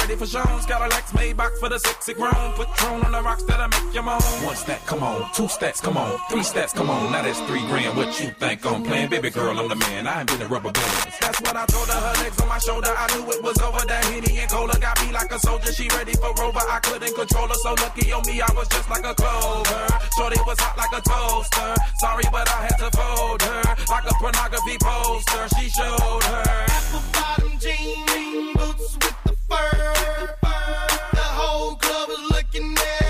Ready 0.00 0.13
shows. 0.26 0.66
Got 0.66 0.82
a 0.82 0.88
Lex 0.94 1.12
Maybach 1.12 1.58
for 1.58 1.68
the 1.68 1.78
sexy 1.78 2.14
grown. 2.14 2.52
Patron 2.56 3.04
on 3.04 3.12
the 3.12 3.22
rocks 3.22 3.42
that'll 3.44 3.68
make 3.68 3.94
you 3.94 4.02
moan. 4.02 4.20
One 4.44 4.56
stat, 4.56 4.80
come 4.86 5.02
on. 5.02 5.30
Two 5.34 5.44
stats, 5.44 5.82
come 5.82 5.96
on. 5.96 6.18
Three 6.30 6.40
stats, 6.40 6.74
come 6.74 6.90
on. 6.90 7.12
Now 7.12 7.22
that's 7.22 7.40
three 7.40 7.64
grand. 7.66 7.96
What 7.96 8.18
you 8.20 8.30
think 8.30 8.64
I'm 8.66 8.82
playing? 8.82 9.10
Baby 9.10 9.30
girl, 9.30 9.58
I'm 9.58 9.68
the 9.68 9.76
man. 9.76 10.06
I 10.06 10.20
ain't 10.20 10.28
been 10.28 10.42
a 10.42 10.46
rubber 10.46 10.72
band. 10.72 11.12
That's 11.20 11.40
what 11.40 11.56
I 11.56 11.66
told 11.66 11.88
her. 11.88 12.00
Her 12.00 12.24
legs 12.24 12.40
on 12.40 12.48
my 12.48 12.58
shoulder. 12.58 12.92
I 12.96 13.06
knew 13.16 13.30
it 13.32 13.42
was 13.42 13.58
over. 13.58 13.84
That 13.86 14.04
Henny 14.06 14.38
and 14.38 14.50
Cola 14.50 14.78
got 14.80 15.00
me 15.04 15.12
like 15.12 15.30
a 15.32 15.38
soldier. 15.38 15.72
She 15.72 15.88
ready 15.88 16.14
for 16.14 16.32
Rover. 16.34 16.60
I 16.60 16.80
couldn't 16.80 17.14
control 17.14 17.48
her. 17.48 17.54
So 17.54 17.74
lucky 17.74 18.12
on 18.12 18.22
me, 18.26 18.40
I 18.40 18.52
was 18.54 18.68
just 18.68 18.88
like 18.90 19.04
a 19.04 19.14
clover. 19.14 19.86
Shorty 20.16 20.40
was 20.46 20.58
hot 20.60 20.76
like 20.76 20.92
a 20.92 21.02
toaster. 21.02 21.74
Sorry, 21.98 22.24
but 22.32 22.48
I 22.48 22.62
had 22.68 22.76
to 22.78 22.90
fold 22.96 23.42
her. 23.42 23.62
Like 23.90 24.10
a 24.10 24.14
pornography 24.14 24.78
poster. 24.80 25.48
She 25.58 25.68
showed 25.68 26.22
her. 26.24 26.44
Apple 26.68 27.02
bottom 27.12 27.58
jean 27.58 28.54
boots 28.54 28.94
with 28.94 29.16
the 29.24 29.36
fur. 29.48 30.13
The 30.20 31.26
whole 31.38 31.74
club 31.76 32.08
was 32.08 32.30
looking 32.30 32.76
at 32.78 33.03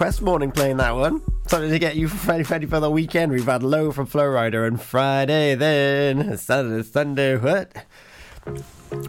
request 0.00 0.22
morning 0.22 0.50
playing 0.50 0.78
that 0.78 0.96
one. 0.96 1.20
Something 1.46 1.68
to 1.68 1.78
get 1.78 1.94
you 1.94 2.08
ready, 2.24 2.42
ready 2.44 2.64
for 2.64 2.80
the 2.80 2.90
weekend. 2.90 3.32
We've 3.32 3.44
had 3.44 3.62
Low 3.62 3.92
from 3.92 4.06
Flo 4.06 4.22
Rida 4.22 4.66
and 4.66 4.80
Friday 4.80 5.54
then. 5.54 6.38
Saturday, 6.38 6.82
Sunday, 6.84 7.36
what? 7.36 7.84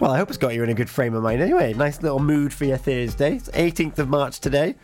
Well, 0.02 0.12
I 0.12 0.18
hope 0.18 0.28
it's 0.28 0.38
got 0.38 0.54
you 0.54 0.64
in 0.64 0.70
a 0.70 0.74
good 0.74 0.90
frame 0.90 1.14
of 1.14 1.24
mind 1.24 1.42
anyway. 1.42 1.74
Nice 1.74 2.02
little 2.02 2.20
mood 2.20 2.54
for 2.54 2.66
your 2.66 2.76
Thursday. 2.76 3.38
It's 3.38 3.48
18th 3.52 4.00
of 4.00 4.10
March 4.10 4.42
today. 4.42 4.76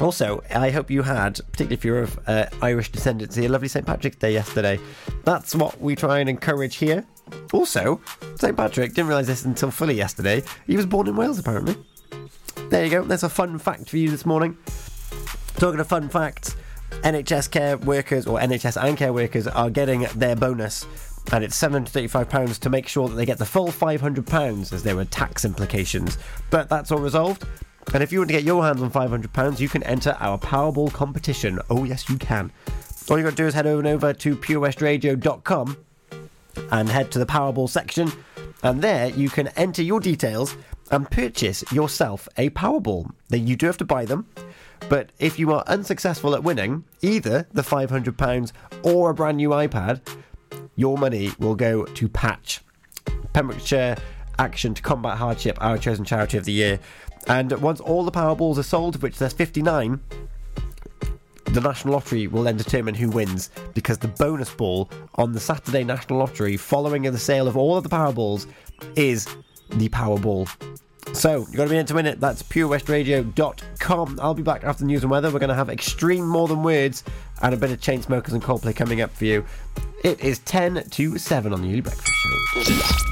Also, 0.00 0.44
I 0.48 0.70
hope 0.70 0.92
you 0.92 1.02
had, 1.02 1.40
particularly 1.50 1.74
if 1.74 1.84
you're 1.84 2.02
of 2.04 2.20
uh, 2.28 2.46
Irish 2.62 2.92
descendancy, 2.92 3.46
a 3.46 3.48
lovely 3.48 3.66
St. 3.66 3.84
Patrick's 3.84 4.18
Day 4.18 4.32
yesterday. 4.32 4.78
That's 5.24 5.56
what 5.56 5.80
we 5.80 5.96
try 5.96 6.20
and 6.20 6.30
encourage 6.30 6.76
here. 6.76 7.04
Also, 7.52 8.00
St. 8.36 8.56
Patrick, 8.56 8.94
didn't 8.94 9.08
realise 9.08 9.26
this 9.26 9.44
until 9.44 9.72
fully 9.72 9.94
yesterday. 9.94 10.44
He 10.68 10.76
was 10.76 10.86
born 10.86 11.08
in 11.08 11.16
Wales, 11.16 11.40
apparently. 11.40 11.74
There 12.68 12.84
you 12.84 12.90
go. 12.92 13.02
There's 13.02 13.24
a 13.24 13.28
fun 13.28 13.58
fact 13.58 13.90
for 13.90 13.96
you 13.96 14.08
this 14.08 14.24
morning. 14.24 14.56
Talking 15.60 15.78
of 15.78 15.88
fun 15.88 16.08
facts, 16.08 16.56
NHS 17.02 17.50
care 17.50 17.76
workers 17.76 18.26
or 18.26 18.38
NHS 18.38 18.82
and 18.82 18.96
care 18.96 19.12
workers 19.12 19.46
are 19.46 19.68
getting 19.68 20.06
their 20.16 20.34
bonus, 20.34 20.86
and 21.34 21.44
it's 21.44 21.54
£735 21.60 22.60
to 22.60 22.70
make 22.70 22.88
sure 22.88 23.10
that 23.10 23.14
they 23.14 23.26
get 23.26 23.36
the 23.36 23.44
full 23.44 23.68
£500 23.68 24.72
as 24.72 24.82
there 24.82 24.96
were 24.96 25.04
tax 25.04 25.44
implications. 25.44 26.16
But 26.48 26.70
that's 26.70 26.90
all 26.90 26.98
resolved. 26.98 27.44
And 27.92 28.02
if 28.02 28.10
you 28.10 28.20
want 28.20 28.30
to 28.30 28.32
get 28.32 28.44
your 28.44 28.64
hands 28.64 28.80
on 28.80 28.90
£500, 28.90 29.60
you 29.60 29.68
can 29.68 29.82
enter 29.82 30.16
our 30.18 30.38
Powerball 30.38 30.90
competition. 30.94 31.60
Oh, 31.68 31.84
yes, 31.84 32.08
you 32.08 32.16
can. 32.16 32.50
All 33.10 33.18
you 33.18 33.24
got 33.24 33.30
to 33.30 33.36
do 33.36 33.46
is 33.46 33.52
head 33.52 33.66
on 33.66 33.86
over 33.86 34.14
to 34.14 34.36
purewestradio.com 34.36 35.76
and 36.72 36.88
head 36.88 37.10
to 37.10 37.18
the 37.18 37.26
Powerball 37.26 37.68
section, 37.68 38.10
and 38.62 38.80
there 38.80 39.10
you 39.10 39.28
can 39.28 39.48
enter 39.48 39.82
your 39.82 40.00
details 40.00 40.56
and 40.90 41.10
purchase 41.10 41.70
yourself 41.70 42.30
a 42.38 42.48
Powerball. 42.48 43.10
Then 43.28 43.46
you 43.46 43.56
do 43.56 43.66
have 43.66 43.76
to 43.76 43.84
buy 43.84 44.06
them, 44.06 44.26
but 44.88 45.10
if 45.18 45.38
you 45.38 45.52
are 45.52 45.64
unsuccessful 45.66 46.34
at 46.34 46.42
winning 46.42 46.84
either 47.02 47.46
the 47.52 47.62
£500 47.62 48.52
or 48.82 49.10
a 49.10 49.14
brand 49.14 49.36
new 49.36 49.50
iPad, 49.50 50.00
your 50.76 50.96
money 50.96 51.30
will 51.38 51.54
go 51.54 51.84
to 51.84 52.08
Patch. 52.08 52.60
Pembrokeshire 53.32 53.96
Action 54.38 54.74
to 54.74 54.82
Combat 54.82 55.18
Hardship, 55.18 55.58
our 55.60 55.76
chosen 55.76 56.04
charity 56.04 56.38
of 56.38 56.44
the 56.44 56.52
year. 56.52 56.80
And 57.26 57.52
once 57.60 57.80
all 57.80 58.04
the 58.04 58.10
Powerballs 58.10 58.56
are 58.56 58.62
sold, 58.62 58.94
of 58.94 59.02
which 59.02 59.18
there's 59.18 59.34
59, 59.34 60.00
the 61.44 61.60
National 61.60 61.94
Lottery 61.94 62.26
will 62.26 62.44
then 62.44 62.56
determine 62.56 62.94
who 62.94 63.10
wins 63.10 63.50
because 63.74 63.98
the 63.98 64.08
bonus 64.08 64.50
ball 64.54 64.88
on 65.16 65.32
the 65.32 65.40
Saturday 65.40 65.84
National 65.84 66.20
Lottery, 66.20 66.56
following 66.56 67.02
the 67.02 67.18
sale 67.18 67.48
of 67.48 67.56
all 67.56 67.76
of 67.76 67.82
the 67.82 67.90
Powerballs, 67.90 68.46
is 68.96 69.26
the 69.70 69.88
Powerball. 69.88 70.48
So, 71.12 71.38
you've 71.38 71.56
got 71.56 71.64
to 71.64 71.70
be 71.70 71.76
in 71.76 71.86
to 71.86 71.94
win 71.94 72.06
it. 72.06 72.20
That's 72.20 72.42
purewestradio.com. 72.42 74.18
I'll 74.20 74.34
be 74.34 74.42
back 74.42 74.64
after 74.64 74.80
the 74.80 74.86
news 74.86 75.02
and 75.02 75.10
weather. 75.10 75.30
We're 75.30 75.38
going 75.38 75.48
to 75.48 75.54
have 75.54 75.68
Extreme 75.68 76.26
More 76.26 76.48
Than 76.48 76.62
Words 76.62 77.04
and 77.42 77.52
a 77.54 77.56
bit 77.56 77.70
of 77.70 77.80
Chainsmokers 77.80 78.32
and 78.32 78.42
Coldplay 78.42 78.74
coming 78.74 79.00
up 79.00 79.10
for 79.10 79.24
you. 79.24 79.44
It 80.04 80.20
is 80.20 80.38
10 80.40 80.88
to 80.90 81.18
7 81.18 81.52
on 81.52 81.62
the 81.62 81.68
Early 81.68 81.80
Breakfast 81.80 82.08
Show. 82.08 83.06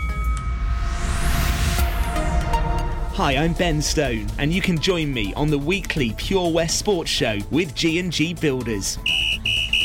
Hi, 3.19 3.37
I'm 3.37 3.53
Ben 3.53 3.83
Stone, 3.83 4.29
and 4.39 4.53
you 4.53 4.63
can 4.63 4.79
join 4.79 5.13
me 5.13 5.35
on 5.35 5.51
the 5.51 5.59
weekly 5.59 6.15
Pure 6.17 6.53
West 6.53 6.79
Sports 6.79 7.11
Show 7.11 7.39
with 7.51 7.75
G&G 7.75 8.35
Builders. 8.35 8.97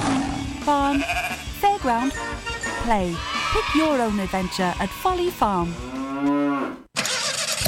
farm, 0.65 1.01
fairground, 1.61 2.11
play. 2.83 3.15
Pick 3.53 3.75
your 3.75 4.01
own 4.01 4.19
adventure 4.19 4.73
at 4.79 4.89
Folly 4.89 5.29
Farm. 5.29 5.73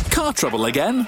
Car 0.09 0.33
trouble 0.33 0.65
again? 0.65 1.07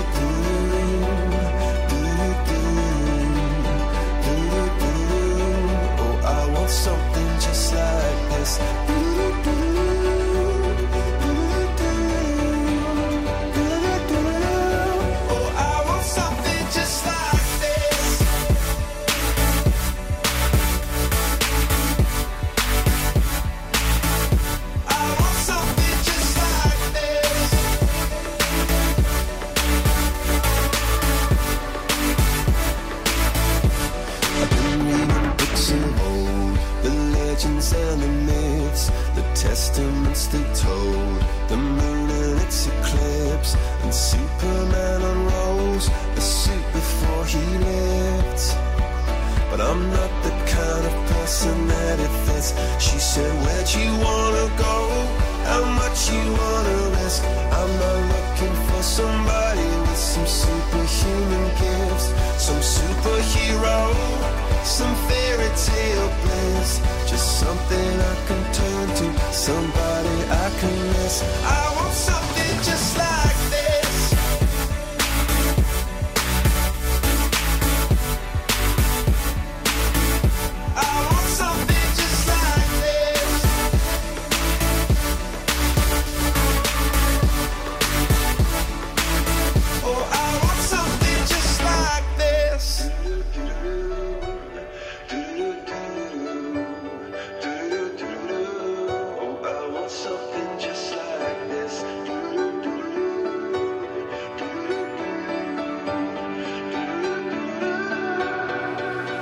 podcast. 8.57 8.90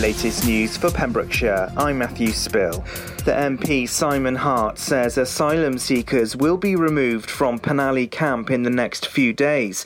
latest 0.00 0.46
news 0.46 0.78
for 0.78 0.90
Pembrokeshire, 0.90 1.70
I'm 1.76 1.98
Matthew 1.98 2.28
Spill. 2.28 2.82
The 3.26 3.32
MP 3.32 3.86
Simon 3.86 4.34
Hart 4.34 4.78
says 4.78 5.18
asylum 5.18 5.76
seekers 5.76 6.34
will 6.34 6.56
be 6.56 6.74
removed 6.74 7.30
from 7.30 7.58
Penally 7.58 8.10
Camp 8.10 8.50
in 8.50 8.62
the 8.62 8.70
next 8.70 9.08
few 9.08 9.34
days. 9.34 9.84